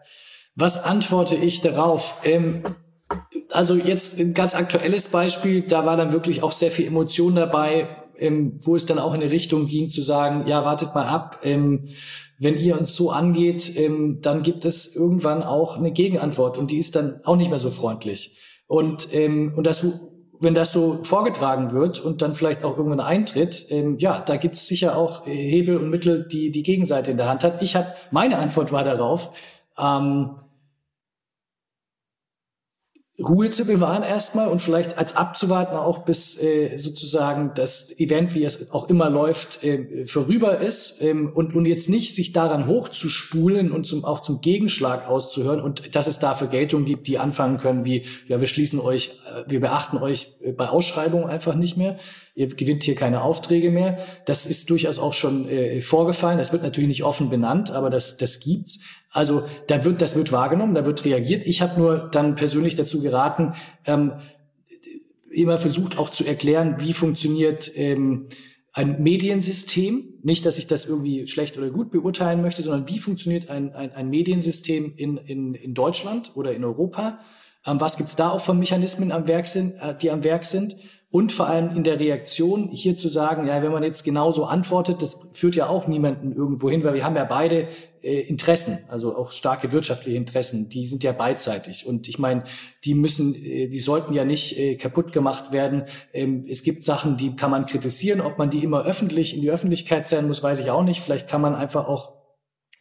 [0.55, 2.21] Was antworte ich darauf?
[2.25, 2.65] Ähm,
[3.51, 8.04] also jetzt ein ganz aktuelles Beispiel, da war dann wirklich auch sehr viel Emotion dabei,
[8.19, 11.41] ähm, wo es dann auch in eine Richtung ging zu sagen, ja, wartet mal ab,
[11.43, 11.89] ähm,
[12.39, 16.79] wenn ihr uns so angeht, ähm, dann gibt es irgendwann auch eine Gegenantwort und die
[16.79, 18.39] ist dann auch nicht mehr so freundlich.
[18.67, 19.87] Und, ähm, und das,
[20.41, 24.57] wenn das so vorgetragen wird und dann vielleicht auch irgendwann eintritt, ähm, ja, da gibt
[24.57, 27.63] es sicher auch äh, Hebel und Mittel, die die Gegenseite in der Hand hat.
[27.63, 29.33] Ich habe, meine Antwort war darauf,
[29.79, 30.37] ähm,
[33.23, 38.43] Ruhe zu bewahren erstmal und vielleicht als abzuwarten auch bis äh, sozusagen das Event, wie
[38.43, 43.71] es auch immer läuft, äh, vorüber ist ähm, und, und jetzt nicht sich daran hochzuspulen
[43.71, 47.85] und zum, auch zum Gegenschlag auszuhören und dass es dafür Geltung gibt, die anfangen können
[47.85, 51.99] wie, ja, wir schließen euch, äh, wir beachten euch äh, bei Ausschreibungen einfach nicht mehr,
[52.35, 53.99] ihr gewinnt hier keine Aufträge mehr.
[54.27, 56.39] Das ist durchaus auch schon äh, vorgefallen.
[56.39, 58.81] Das wird natürlich nicht offen benannt, aber das, das gibt's.
[59.15, 61.47] Also da wird, das wird wahrgenommen, da wird reagiert.
[61.47, 63.53] Ich habe nur dann persönlich dazu geraten,
[63.87, 64.15] ähm,
[65.31, 68.27] immer versucht auch zu erklären, wie funktioniert ähm,
[68.73, 70.15] ein Mediensystem.
[70.23, 73.93] Nicht, dass ich das irgendwie schlecht oder gut beurteilen möchte, sondern wie funktioniert ein, ein,
[73.93, 77.21] ein Mediensystem in, in, in Deutschland oder in Europa.
[77.65, 80.75] Ähm, was gibt's da auch für Mechanismen am Werk sind, äh, die am Werk sind?
[81.15, 85.01] Und vor allem in der Reaktion hier zu sagen, ja, wenn man jetzt genauso antwortet,
[85.01, 87.69] das führt ja auch niemanden irgendwo hin, weil wir haben ja beide
[88.03, 91.87] äh, Interessen, also auch starke wirtschaftliche Interessen, die sind ja beidseitig.
[91.87, 92.43] Und ich meine,
[92.85, 95.85] die müssen, äh, die sollten ja nicht äh, kaputt gemacht werden.
[96.13, 98.21] Ähm, es gibt Sachen, die kann man kritisieren.
[98.21, 101.01] Ob man die immer öffentlich in die Öffentlichkeit sein muss, weiß ich auch nicht.
[101.01, 102.14] Vielleicht kann man einfach auch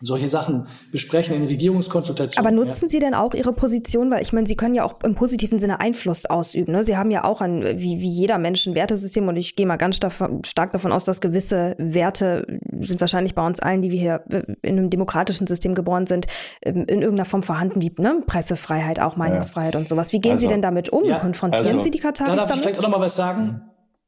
[0.03, 2.45] solche Sachen besprechen in Regierungskonsultationen.
[2.45, 2.89] Aber nutzen ja.
[2.89, 5.79] Sie denn auch Ihre Position, weil ich meine, Sie können ja auch im positiven Sinne
[5.79, 6.73] Einfluss ausüben.
[6.73, 6.83] Ne?
[6.83, 9.77] Sie haben ja auch ein, wie, wie jeder Mensch ein Wertesystem und ich gehe mal
[9.77, 14.23] ganz stark davon aus, dass gewisse Werte sind wahrscheinlich bei uns allen, die wir hier
[14.29, 16.27] äh, in einem demokratischen System geboren sind,
[16.63, 18.21] ähm, in irgendeiner Form vorhanden, wie ne?
[18.25, 19.79] Pressefreiheit, auch Meinungsfreiheit ja.
[19.79, 20.11] und sowas.
[20.11, 21.05] Wie gehen also, Sie denn damit um?
[21.05, 22.41] Ja, Konfrontieren also, Sie die Kataris damit?
[22.41, 23.61] Da darf ich vielleicht auch noch mal was sagen.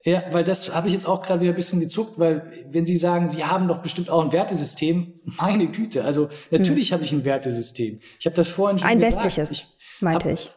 [0.05, 2.95] Ja, weil das habe ich jetzt auch gerade wieder ein bisschen gezuckt, weil wenn Sie
[2.95, 6.93] sagen, Sie haben doch bestimmt auch ein Wertesystem, meine Güte, also natürlich hm.
[6.93, 7.99] habe ich ein Wertesystem.
[8.19, 9.17] Ich habe das vorhin schon ein gesagt.
[9.17, 9.67] Ein westliches, ich
[10.01, 10.51] meinte ich.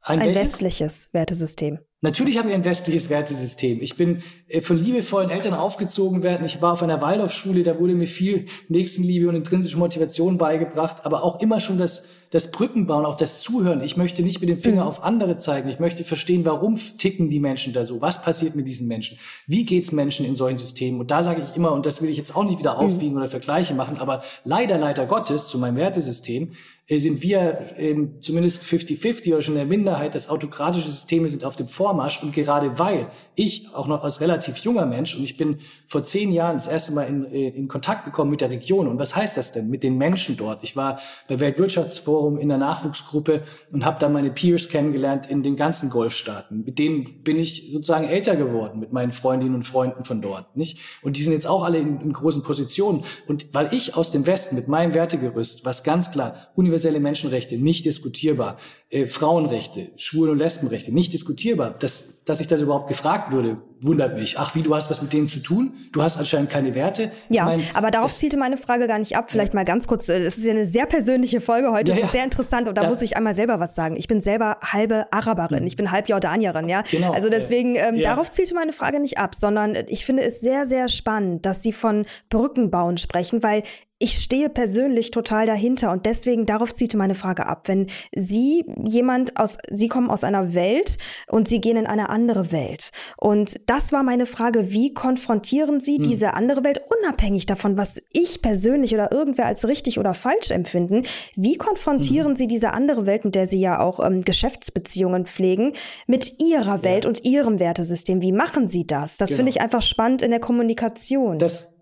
[0.00, 1.80] Ein, ein westliches Wertesystem.
[2.00, 3.82] Natürlich habe ich ein westliches Wertesystem.
[3.82, 6.46] Ich bin äh, von liebevollen Eltern aufgezogen werden.
[6.46, 11.24] Ich war auf einer Waldorfschule, da wurde mir viel Nächstenliebe und intrinsische Motivation beigebracht, aber
[11.24, 13.82] auch immer schon das, das Brückenbauen, auch das Zuhören.
[13.82, 14.88] Ich möchte nicht mit dem Finger mhm.
[14.88, 15.68] auf andere zeigen.
[15.68, 18.00] Ich möchte verstehen, warum ticken die Menschen da so?
[18.00, 19.18] Was passiert mit diesen Menschen?
[19.46, 21.00] Wie geht's Menschen in solchen Systemen?
[21.00, 22.80] Und da sage ich immer, und das will ich jetzt auch nicht wieder mhm.
[22.80, 23.18] aufwiegen mhm.
[23.18, 26.52] oder Vergleiche machen, aber leider, leider Gottes zu meinem Wertesystem
[26.96, 30.14] sind wir ähm, zumindest 50-50 oder schon in der Minderheit.
[30.14, 32.22] Das autokratische Systeme sind auf dem Vormarsch.
[32.22, 36.32] Und gerade weil ich auch noch als relativ junger Mensch und ich bin vor zehn
[36.32, 38.88] Jahren das erste Mal in, äh, in Kontakt gekommen mit der Region.
[38.88, 39.68] Und was heißt das denn?
[39.68, 40.64] Mit den Menschen dort.
[40.64, 45.56] Ich war bei Weltwirtschaftsforum in der Nachwuchsgruppe und habe da meine Peers kennengelernt in den
[45.56, 46.64] ganzen Golfstaaten.
[46.64, 50.56] Mit denen bin ich sozusagen älter geworden, mit meinen Freundinnen und Freunden von dort.
[50.56, 50.78] Nicht?
[51.02, 53.04] Und die sind jetzt auch alle in, in großen Positionen.
[53.26, 56.48] Und weil ich aus dem Westen mit meinem Wertegerüst, was ganz klar
[56.78, 58.58] universelle Menschenrechte nicht diskutierbar,
[58.90, 61.70] äh, Frauenrechte, Schwulen- und Lesbenrechte nicht diskutierbar.
[61.70, 64.38] Dass, dass ich das überhaupt gefragt würde, wundert mich.
[64.38, 65.74] Ach, wie, du hast was mit denen zu tun?
[65.92, 67.12] Du hast anscheinend keine Werte.
[67.28, 69.30] Ja, ich mein, aber darauf zielte meine Frage gar nicht ab.
[69.30, 69.60] Vielleicht ja.
[69.60, 70.08] mal ganz kurz.
[70.08, 71.92] Es ist ja eine sehr persönliche Folge heute.
[71.92, 72.04] Ja, ja.
[72.04, 73.96] ist sehr interessant und da, muss ich einmal selber was sagen.
[73.96, 75.66] Ich bin selber halbe Araberin.
[75.66, 76.82] Ich bin halb Jordanierin, ja.
[76.90, 77.12] Genau.
[77.12, 80.88] Also deswegen, ähm, darauf zielte meine Frage nicht ab, sondern ich finde es sehr, sehr
[80.88, 83.62] spannend, dass Sie von Brückenbauen sprechen, weil
[83.98, 87.66] ich stehe persönlich total dahinter und deswegen darauf zieht meine Frage ab.
[87.66, 90.98] Wenn Sie jemand aus, Sie kommen aus einer Welt
[91.28, 92.90] und Sie gehen in eine andere Welt.
[93.16, 96.02] Und das war meine Frage, wie konfrontieren Sie hm.
[96.02, 101.02] diese andere Welt, unabhängig davon, was ich persönlich oder irgendwer als richtig oder falsch empfinden?
[101.36, 102.36] Wie konfrontieren hm.
[102.36, 105.74] Sie diese andere Welt, in der Sie ja auch ähm, Geschäftsbeziehungen pflegen,
[106.06, 107.10] mit Ihrer Welt ja.
[107.10, 108.22] und Ihrem Wertesystem?
[108.22, 109.18] Wie machen Sie das?
[109.18, 109.38] Das genau.
[109.38, 111.38] finde ich einfach spannend in der Kommunikation.
[111.38, 111.74] Das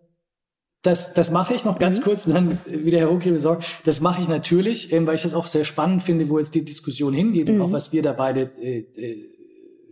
[0.83, 2.05] das, das mache ich noch ganz mhm.
[2.05, 3.65] kurz, dann wieder Herr Hoki besorgt.
[3.85, 6.65] Das mache ich natürlich, ähm, weil ich das auch sehr spannend finde, wo jetzt die
[6.65, 7.57] Diskussion hingeht mhm.
[7.57, 9.36] und auch was wir da beide äh, äh,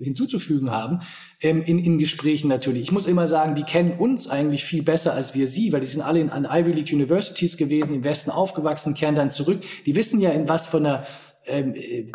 [0.01, 1.01] hinzuzufügen haben,
[1.41, 2.83] ähm, in, in Gesprächen natürlich.
[2.83, 5.87] Ich muss immer sagen, die kennen uns eigentlich viel besser als wir sie, weil die
[5.87, 9.61] sind alle in, an Ivy League Universities gewesen, im Westen aufgewachsen, kehren dann zurück.
[9.87, 11.07] Die wissen ja, in was von einer
[11.47, 12.11] ähm, äh,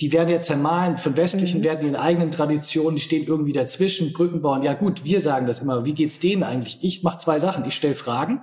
[0.00, 1.64] die werden ja zermahlen, von westlichen mhm.
[1.64, 4.62] werden ihren eigenen Traditionen, die stehen irgendwie dazwischen, Brücken bauen.
[4.62, 5.84] Ja gut, wir sagen das immer.
[5.84, 6.78] Wie geht's denen eigentlich?
[6.82, 7.64] Ich mache zwei Sachen.
[7.64, 8.40] Ich stelle Fragen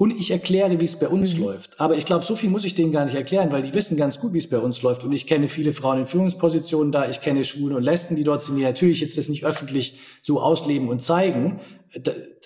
[0.00, 1.44] und ich erkläre, wie es bei uns mhm.
[1.44, 1.78] läuft.
[1.78, 4.18] Aber ich glaube, so viel muss ich denen gar nicht erklären, weil die wissen ganz
[4.18, 5.04] gut, wie es bei uns läuft.
[5.04, 8.42] Und ich kenne viele Frauen in Führungspositionen da, ich kenne Schwulen und Lesben, die dort
[8.42, 11.60] sind, die natürlich jetzt das nicht öffentlich so ausleben und zeigen.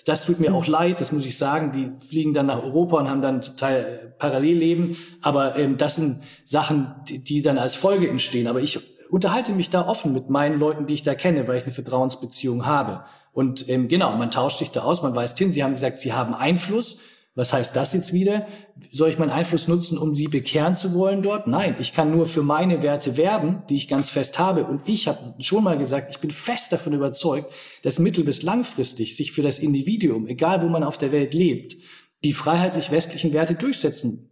[0.05, 0.55] Das tut mir mhm.
[0.57, 1.71] auch leid, das muss ich sagen.
[1.71, 4.97] Die fliegen dann nach Europa und haben dann zum Teil Parallelleben.
[5.21, 8.47] Aber ähm, das sind Sachen, die, die dann als Folge entstehen.
[8.47, 11.63] Aber ich unterhalte mich da offen mit meinen Leuten, die ich da kenne, weil ich
[11.63, 13.05] eine Vertrauensbeziehung habe.
[13.31, 15.53] Und ähm, genau, man tauscht sich da aus, man weist hin.
[15.53, 16.99] Sie haben gesagt, Sie haben Einfluss.
[17.37, 18.47] Was heißt das jetzt wieder?
[18.91, 21.47] Soll ich meinen Einfluss nutzen, um sie bekehren zu wollen dort?
[21.47, 24.63] Nein, ich kann nur für meine Werte werben, die ich ganz fest habe.
[24.63, 27.51] Und ich habe schon mal gesagt, ich bin fest davon überzeugt,
[27.83, 31.75] dass mittel- bis langfristig sich für das Individuum, egal wo man auf der Welt lebt,
[32.23, 34.31] die freiheitlich-westlichen Werte durchsetzen,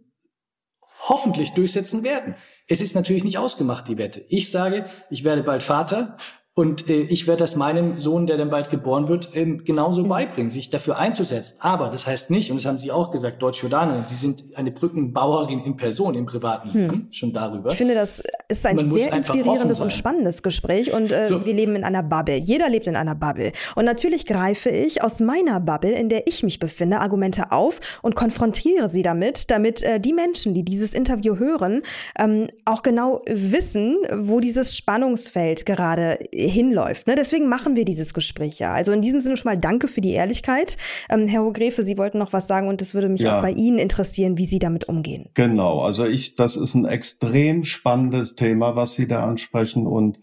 [1.06, 2.36] hoffentlich durchsetzen werden.
[2.66, 4.24] Es ist natürlich nicht ausgemacht, die Wette.
[4.30, 6.16] Ich sage, ich werde bald Vater
[6.56, 10.08] und äh, ich werde das meinem Sohn, der dann bald geboren wird, ähm, genauso mhm.
[10.08, 11.56] beibringen, sich dafür einzusetzen.
[11.58, 15.64] Aber das heißt nicht, und das haben Sie auch gesagt, Deutsch-Jordanerin, Sie sind eine Brückenbauerin
[15.64, 17.06] in Person, im privaten Leben, hm.
[17.10, 17.70] schon darüber.
[17.70, 21.44] Ich finde, das ist ein Man sehr inspirierendes und spannendes Gespräch und äh, so.
[21.44, 22.36] wir leben in einer Bubble.
[22.36, 23.50] Jeder lebt in einer Bubble.
[23.74, 28.14] Und natürlich greife ich aus meiner Bubble, in der ich mich befinde, Argumente auf und
[28.14, 31.82] konfrontiere sie damit, damit äh, die Menschen, die dieses Interview hören,
[32.16, 36.18] ähm, auch genau wissen, wo dieses Spannungsfeld gerade
[36.48, 37.06] hinläuft.
[37.06, 37.14] Ne?
[37.14, 38.72] Deswegen machen wir dieses Gespräch ja.
[38.72, 40.76] Also in diesem Sinne schon mal danke für die Ehrlichkeit.
[41.10, 43.38] Ähm, Herr Hogrefe, Sie wollten noch was sagen und es würde mich ja.
[43.38, 45.30] auch bei Ihnen interessieren, wie Sie damit umgehen.
[45.34, 50.18] Genau, also ich, das ist ein extrem spannendes Thema, was Sie da ansprechen und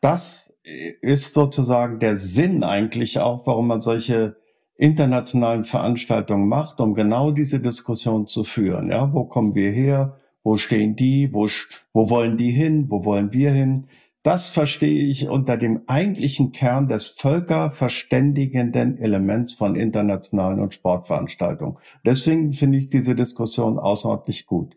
[0.00, 4.36] das ist sozusagen der Sinn eigentlich auch, warum man solche
[4.76, 8.90] internationalen Veranstaltungen macht, um genau diese Diskussion zu führen.
[8.90, 10.16] Ja, wo kommen wir her?
[10.42, 11.28] Wo stehen die?
[11.32, 11.48] Wo,
[11.92, 12.86] wo wollen die hin?
[12.88, 13.88] Wo wollen wir hin?
[14.22, 21.78] Das verstehe ich unter dem eigentlichen Kern des völkerverständigenden Elements von internationalen und Sportveranstaltungen.
[22.04, 24.76] Deswegen finde ich diese Diskussion außerordentlich gut.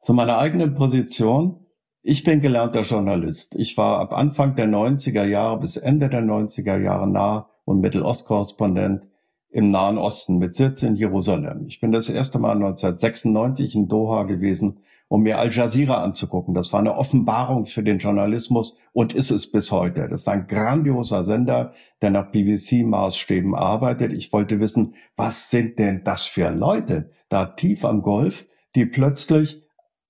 [0.00, 1.66] Zu meiner eigenen Position.
[2.02, 3.56] Ich bin gelernter Journalist.
[3.56, 9.02] Ich war ab Anfang der 90er Jahre bis Ende der 90er Jahre Nah- und Mittelostkorrespondent
[9.50, 11.66] im Nahen Osten mit Sitz in Jerusalem.
[11.66, 14.78] Ich bin das erste Mal 1996 in Doha gewesen
[15.08, 16.54] um mir Al Jazeera anzugucken.
[16.54, 20.06] Das war eine Offenbarung für den Journalismus und ist es bis heute.
[20.08, 24.12] Das ist ein grandioser Sender, der nach BBC-Maßstäben arbeitet.
[24.12, 29.62] Ich wollte wissen, was sind denn das für Leute da tief am Golf, die plötzlich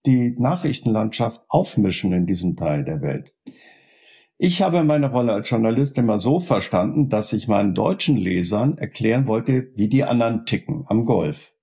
[0.05, 3.35] die Nachrichtenlandschaft aufmischen in diesem Teil der Welt.
[4.37, 9.27] Ich habe meine Rolle als Journalist immer so verstanden, dass ich meinen deutschen Lesern erklären
[9.27, 11.58] wollte, wie die anderen ticken am Golf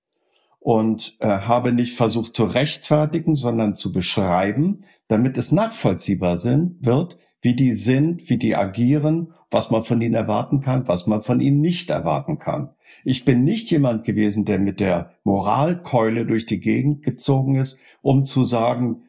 [0.66, 7.18] und äh, habe nicht versucht zu rechtfertigen, sondern zu beschreiben, damit es nachvollziehbar sind, wird,
[7.40, 11.38] wie die sind, wie die agieren, was man von ihnen erwarten kann, was man von
[11.38, 12.70] ihnen nicht erwarten kann.
[13.04, 18.24] Ich bin nicht jemand gewesen, der mit der Moralkeule durch die Gegend gezogen ist, um
[18.24, 19.04] zu sagen,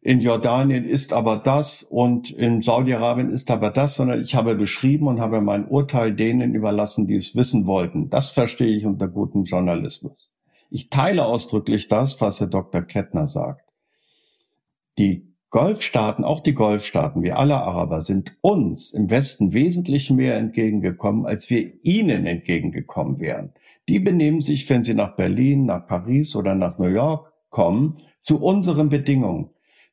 [0.00, 5.06] in Jordanien ist aber das und in Saudi-Arabien ist aber das, sondern ich habe beschrieben
[5.06, 8.10] und habe mein Urteil denen überlassen, die es wissen wollten.
[8.10, 10.32] Das verstehe ich unter gutem Journalismus.
[10.70, 12.82] Ich teile ausdrücklich das, was Herr Dr.
[12.82, 13.66] Kettner sagt.
[14.98, 21.24] Die Golfstaaten, auch die Golfstaaten, wie alle Araber, sind uns im Westen wesentlich mehr entgegengekommen,
[21.24, 23.52] als wir ihnen entgegengekommen wären.
[23.88, 28.42] Die benehmen sich, wenn sie nach Berlin, nach Paris oder nach New York kommen, zu
[28.42, 29.50] unseren Bedingungen.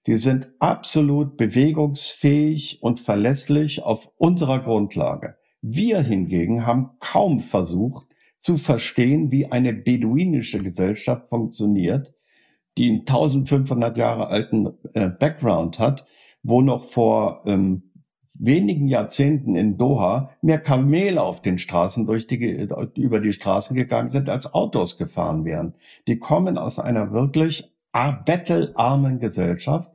[0.08, 5.38] Die sind absolut bewegungsfähig und verlässlich auf unserer Grundlage.
[5.62, 8.08] Wir hingegen haben kaum versucht,
[8.44, 12.14] zu verstehen, wie eine beduinische Gesellschaft funktioniert,
[12.78, 16.06] die einen 1500 Jahre alten äh, Background hat,
[16.44, 17.84] wo noch vor ähm,
[18.34, 24.10] wenigen Jahrzehnten in Doha mehr Kamele auf den Straßen durch die, über die Straßen gegangen
[24.10, 25.76] sind, als Autos gefahren wären.
[26.08, 27.72] Die kommen aus einer wirklich
[28.26, 29.90] bettelarmen Gesellschaft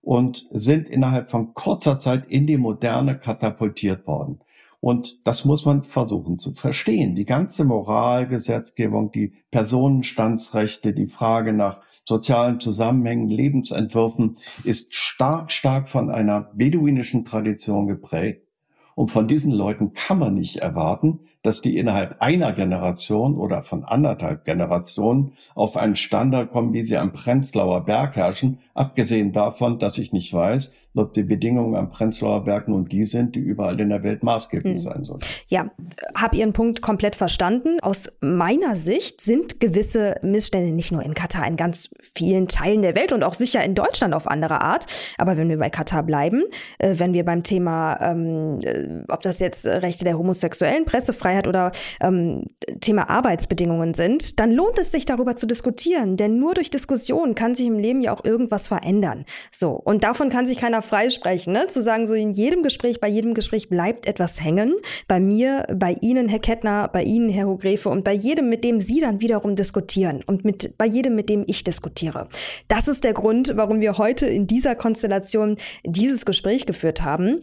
[0.00, 4.40] und sind innerhalb von kurzer Zeit in die Moderne katapultiert worden.
[4.80, 7.14] Und das muss man versuchen zu verstehen.
[7.14, 16.10] Die ganze Moralgesetzgebung, die Personenstandsrechte, die Frage nach sozialen Zusammenhängen, Lebensentwürfen ist stark, stark von
[16.10, 18.46] einer beduinischen Tradition geprägt.
[18.94, 23.84] Und von diesen Leuten kann man nicht erwarten, dass die innerhalb einer Generation oder von
[23.84, 29.96] anderthalb Generationen auf einen Standard kommen, wie sie am Prenzlauer Berg herrschen, abgesehen davon, dass
[29.96, 33.88] ich nicht weiß, ob die Bedingungen am Prenzlauer Berg nun die sind, die überall in
[33.88, 34.78] der Welt maßgeblich hm.
[34.78, 35.20] sein sollen.
[35.48, 35.70] Ja,
[36.14, 37.78] habe Ihren Punkt komplett verstanden.
[37.80, 42.94] Aus meiner Sicht sind gewisse Missstände nicht nur in Katar, in ganz vielen Teilen der
[42.94, 44.86] Welt und auch sicher in Deutschland auf andere Art.
[45.16, 46.42] Aber wenn wir bei Katar bleiben,
[46.78, 51.72] äh, wenn wir beim Thema, ähm, äh, ob das jetzt Rechte der homosexuellen Pressefreiheit oder
[52.00, 52.44] ähm,
[52.80, 56.16] Thema Arbeitsbedingungen sind, dann lohnt es sich darüber zu diskutieren.
[56.16, 59.24] Denn nur durch Diskussion kann sich im Leben ja auch irgendwas verändern.
[59.50, 59.70] So.
[59.70, 61.66] Und davon kann sich keiner freisprechen, ne?
[61.68, 64.74] Zu sagen, so in jedem Gespräch, bei jedem Gespräch bleibt etwas hängen.
[65.08, 68.80] Bei mir, bei Ihnen, Herr Kettner, bei Ihnen, Herr Hogrefe und bei jedem, mit dem
[68.80, 72.28] Sie dann wiederum diskutieren und mit, bei jedem, mit dem ich diskutiere.
[72.68, 77.40] Das ist der Grund, warum wir heute in dieser Konstellation dieses Gespräch geführt haben.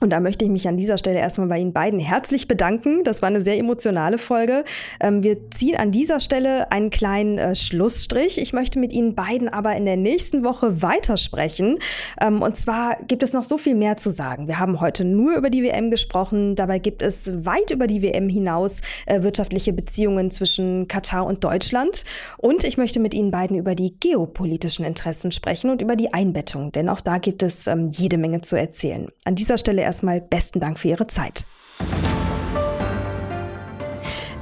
[0.00, 3.04] Und da möchte ich mich an dieser Stelle erstmal bei Ihnen beiden herzlich bedanken.
[3.04, 4.64] Das war eine sehr emotionale Folge.
[5.00, 8.38] Ähm, wir ziehen an dieser Stelle einen kleinen äh, Schlussstrich.
[8.38, 11.78] Ich möchte mit Ihnen beiden aber in der nächsten Woche weitersprechen.
[12.20, 14.48] Ähm, und zwar gibt es noch so viel mehr zu sagen.
[14.48, 16.56] Wir haben heute nur über die WM gesprochen.
[16.56, 22.02] Dabei gibt es weit über die WM hinaus äh, wirtschaftliche Beziehungen zwischen Katar und Deutschland.
[22.36, 26.72] Und ich möchte mit Ihnen beiden über die geopolitischen Interessen sprechen und über die Einbettung,
[26.72, 29.08] denn auch da gibt es ähm, jede Menge zu erzählen.
[29.24, 31.46] An dieser Stelle erstmal besten Dank für Ihre Zeit.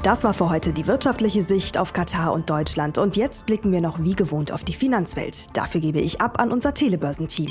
[0.03, 2.99] Das war für heute die wirtschaftliche Sicht auf Katar und Deutschland.
[2.99, 5.55] Und jetzt blicken wir noch wie gewohnt auf die Finanzwelt.
[5.57, 7.51] Dafür gebe ich ab an unser Telebörsenteam.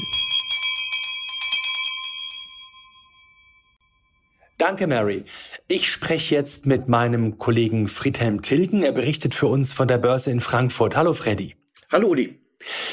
[4.57, 5.23] Danke, Mary.
[5.67, 8.83] Ich spreche jetzt mit meinem Kollegen Friedhelm Tilgen.
[8.83, 10.95] Er berichtet für uns von der Börse in Frankfurt.
[10.95, 11.55] Hallo, Freddy.
[11.89, 12.40] Hallo, Uli.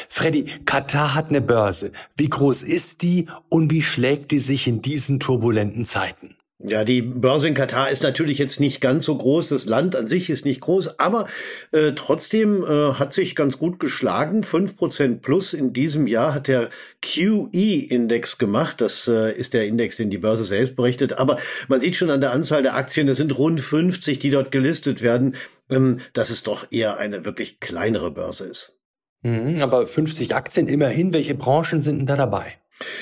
[0.08, 1.92] Freddy, Katar hat eine Börse.
[2.16, 6.36] Wie groß ist die und wie schlägt die sich in diesen turbulenten Zeiten?
[6.60, 9.50] Ja, die Börse in Katar ist natürlich jetzt nicht ganz so groß.
[9.50, 11.28] Das Land an sich ist nicht groß, aber
[11.70, 14.42] äh, trotzdem äh, hat sich ganz gut geschlagen.
[14.42, 18.80] Fünf Prozent plus in diesem Jahr hat der QE-Index gemacht.
[18.80, 21.12] Das äh, ist der Index, den die Börse selbst berichtet.
[21.12, 21.38] Aber
[21.68, 25.00] man sieht schon an der Anzahl der Aktien, es sind rund 50, die dort gelistet
[25.00, 25.36] werden,
[25.70, 28.77] ähm, dass es doch eher eine wirklich kleinere Börse ist.
[29.22, 32.58] Mhm, aber 50 Aktien immerhin, welche Branchen sind denn da dabei?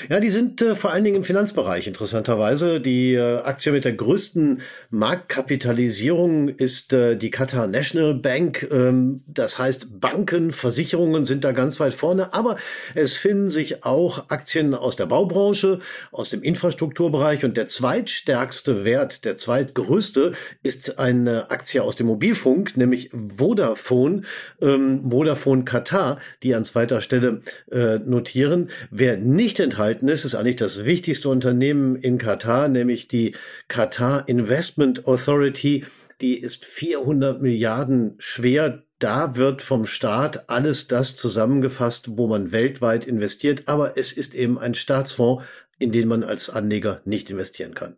[0.09, 2.81] Ja, die sind äh, vor allen Dingen im Finanzbereich interessanterweise.
[2.81, 8.67] Die äh, Aktie mit der größten Marktkapitalisierung ist äh, die Qatar National Bank.
[8.71, 12.33] Ähm, das heißt, Banken, Versicherungen sind da ganz weit vorne.
[12.33, 12.57] Aber
[12.95, 15.79] es finden sich auch Aktien aus der Baubranche,
[16.11, 17.45] aus dem Infrastrukturbereich.
[17.45, 24.23] Und der zweitstärkste Wert, der zweitgrößte, ist eine Aktie aus dem Mobilfunk, nämlich Vodafone,
[24.59, 28.69] ähm, Vodafone Qatar, die an zweiter Stelle äh, notieren.
[28.89, 33.35] Wer nicht enthalten ist, ist eigentlich das wichtigste Unternehmen in Katar, nämlich die
[33.67, 35.85] Qatar Investment Authority.
[36.21, 38.83] Die ist 400 Milliarden schwer.
[38.99, 43.67] Da wird vom Staat alles das zusammengefasst, wo man weltweit investiert.
[43.67, 45.43] Aber es ist eben ein Staatsfonds,
[45.79, 47.97] in den man als Anleger nicht investieren kann.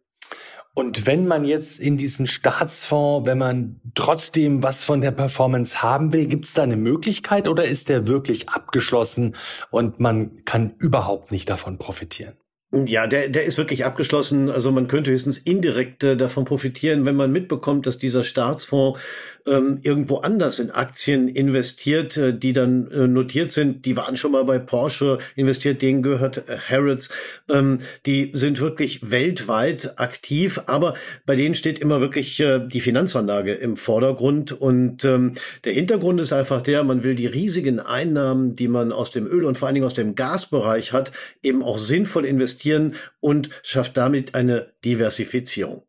[0.80, 6.13] Und wenn man jetzt in diesen Staatsfonds, wenn man trotzdem was von der Performance haben
[6.13, 9.36] will, gibt es da eine Möglichkeit oder ist der wirklich abgeschlossen
[9.71, 12.38] und man kann überhaupt nicht davon profitieren?
[12.71, 14.49] Ja, der, der ist wirklich abgeschlossen.
[14.49, 19.01] Also man könnte höchstens indirekt äh, davon profitieren, wenn man mitbekommt, dass dieser Staatsfonds
[19.45, 23.85] ähm, irgendwo anders in Aktien investiert, äh, die dann äh, notiert sind.
[23.85, 27.09] Die waren schon mal bei Porsche investiert, denen gehört äh, Harrods.
[27.49, 30.93] Ähm, die sind wirklich weltweit aktiv, aber
[31.25, 34.51] bei denen steht immer wirklich äh, die Finanzanlage im Vordergrund.
[34.51, 35.33] Und ähm,
[35.63, 39.45] der Hintergrund ist einfach der, man will die riesigen Einnahmen, die man aus dem Öl
[39.45, 41.11] und vor allen Dingen aus dem Gasbereich hat,
[41.43, 45.83] eben auch sinnvoll investieren und schafft damit eine Diversifizierung.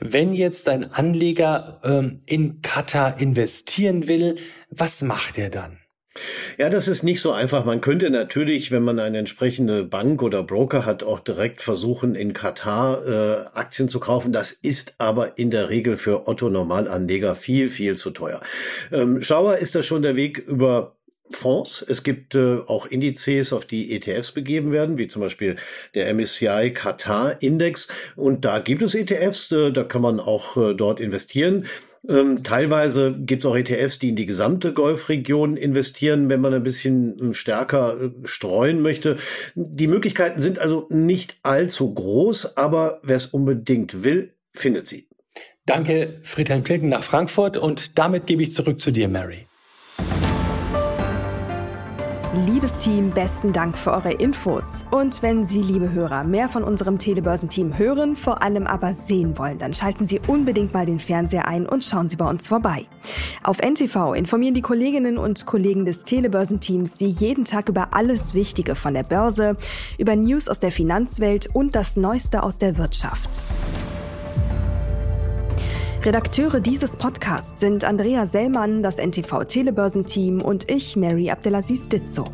[0.00, 4.36] Wenn jetzt ein Anleger ähm, in Katar investieren will,
[4.70, 5.78] was macht er dann?
[6.58, 7.64] Ja, das ist nicht so einfach.
[7.64, 12.34] Man könnte natürlich, wenn man eine entsprechende Bank oder Broker hat, auch direkt versuchen, in
[12.34, 14.32] Katar äh, Aktien zu kaufen.
[14.32, 18.42] Das ist aber in der Regel für Otto Normalanleger viel, viel zu teuer.
[18.92, 20.96] Ähm, Schauer ist das schon der Weg über
[21.32, 21.84] Fonds.
[21.86, 25.56] Es gibt äh, auch Indizes, auf die ETFs begeben werden, wie zum Beispiel
[25.94, 27.88] der MSCI Qatar Index.
[28.16, 31.66] Und da gibt es ETFs, äh, da kann man auch äh, dort investieren.
[32.08, 36.64] Ähm, teilweise gibt es auch ETFs, die in die gesamte Golfregion investieren, wenn man ein
[36.64, 39.18] bisschen ähm, stärker äh, streuen möchte.
[39.54, 45.06] Die Möglichkeiten sind also nicht allzu groß, aber wer es unbedingt will, findet sie.
[45.64, 49.46] Danke, Friedhelm Tilgen nach Frankfurt und damit gebe ich zurück zu dir, Mary.
[52.34, 54.86] Liebes Team, besten Dank für eure Infos.
[54.90, 59.58] Und wenn Sie, liebe Hörer, mehr von unserem Telebörsenteam hören, vor allem aber sehen wollen,
[59.58, 62.86] dann schalten Sie unbedingt mal den Fernseher ein und schauen Sie bei uns vorbei.
[63.42, 68.76] Auf NTV informieren die Kolleginnen und Kollegen des Telebörsenteams Sie jeden Tag über alles Wichtige
[68.76, 69.58] von der Börse,
[69.98, 73.44] über News aus der Finanzwelt und das Neueste aus der Wirtschaft.
[76.04, 82.24] Redakteure dieses Podcasts sind Andrea Sellmann, das NTV Telebörsenteam und ich, Mary Abdelaziz Ditzo.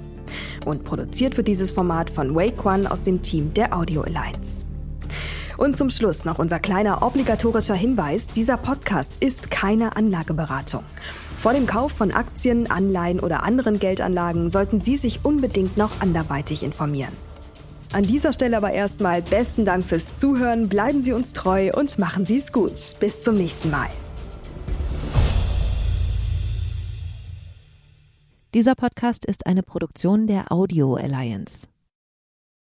[0.65, 4.65] Und produziert wird dieses Format von Wake One aus dem Team der Audio Alliance.
[5.59, 8.29] Und zum Schluss noch unser kleiner obligatorischer Hinweis.
[8.29, 10.85] Dieser Podcast ist keine Anlageberatung.
[11.37, 16.63] Vor dem Kauf von Aktien, Anleihen oder anderen Geldanlagen sollten Sie sich unbedingt noch anderweitig
[16.63, 17.28] informieren.
[17.93, 22.27] An dieser Stelle aber erstmal besten Dank fürs Zuhören, bleiben Sie uns treu und machen
[22.27, 22.75] Sie es gut.
[23.01, 23.89] Bis zum nächsten Mal.
[28.53, 31.67] Dieser Podcast ist eine Produktion der Audio Alliance.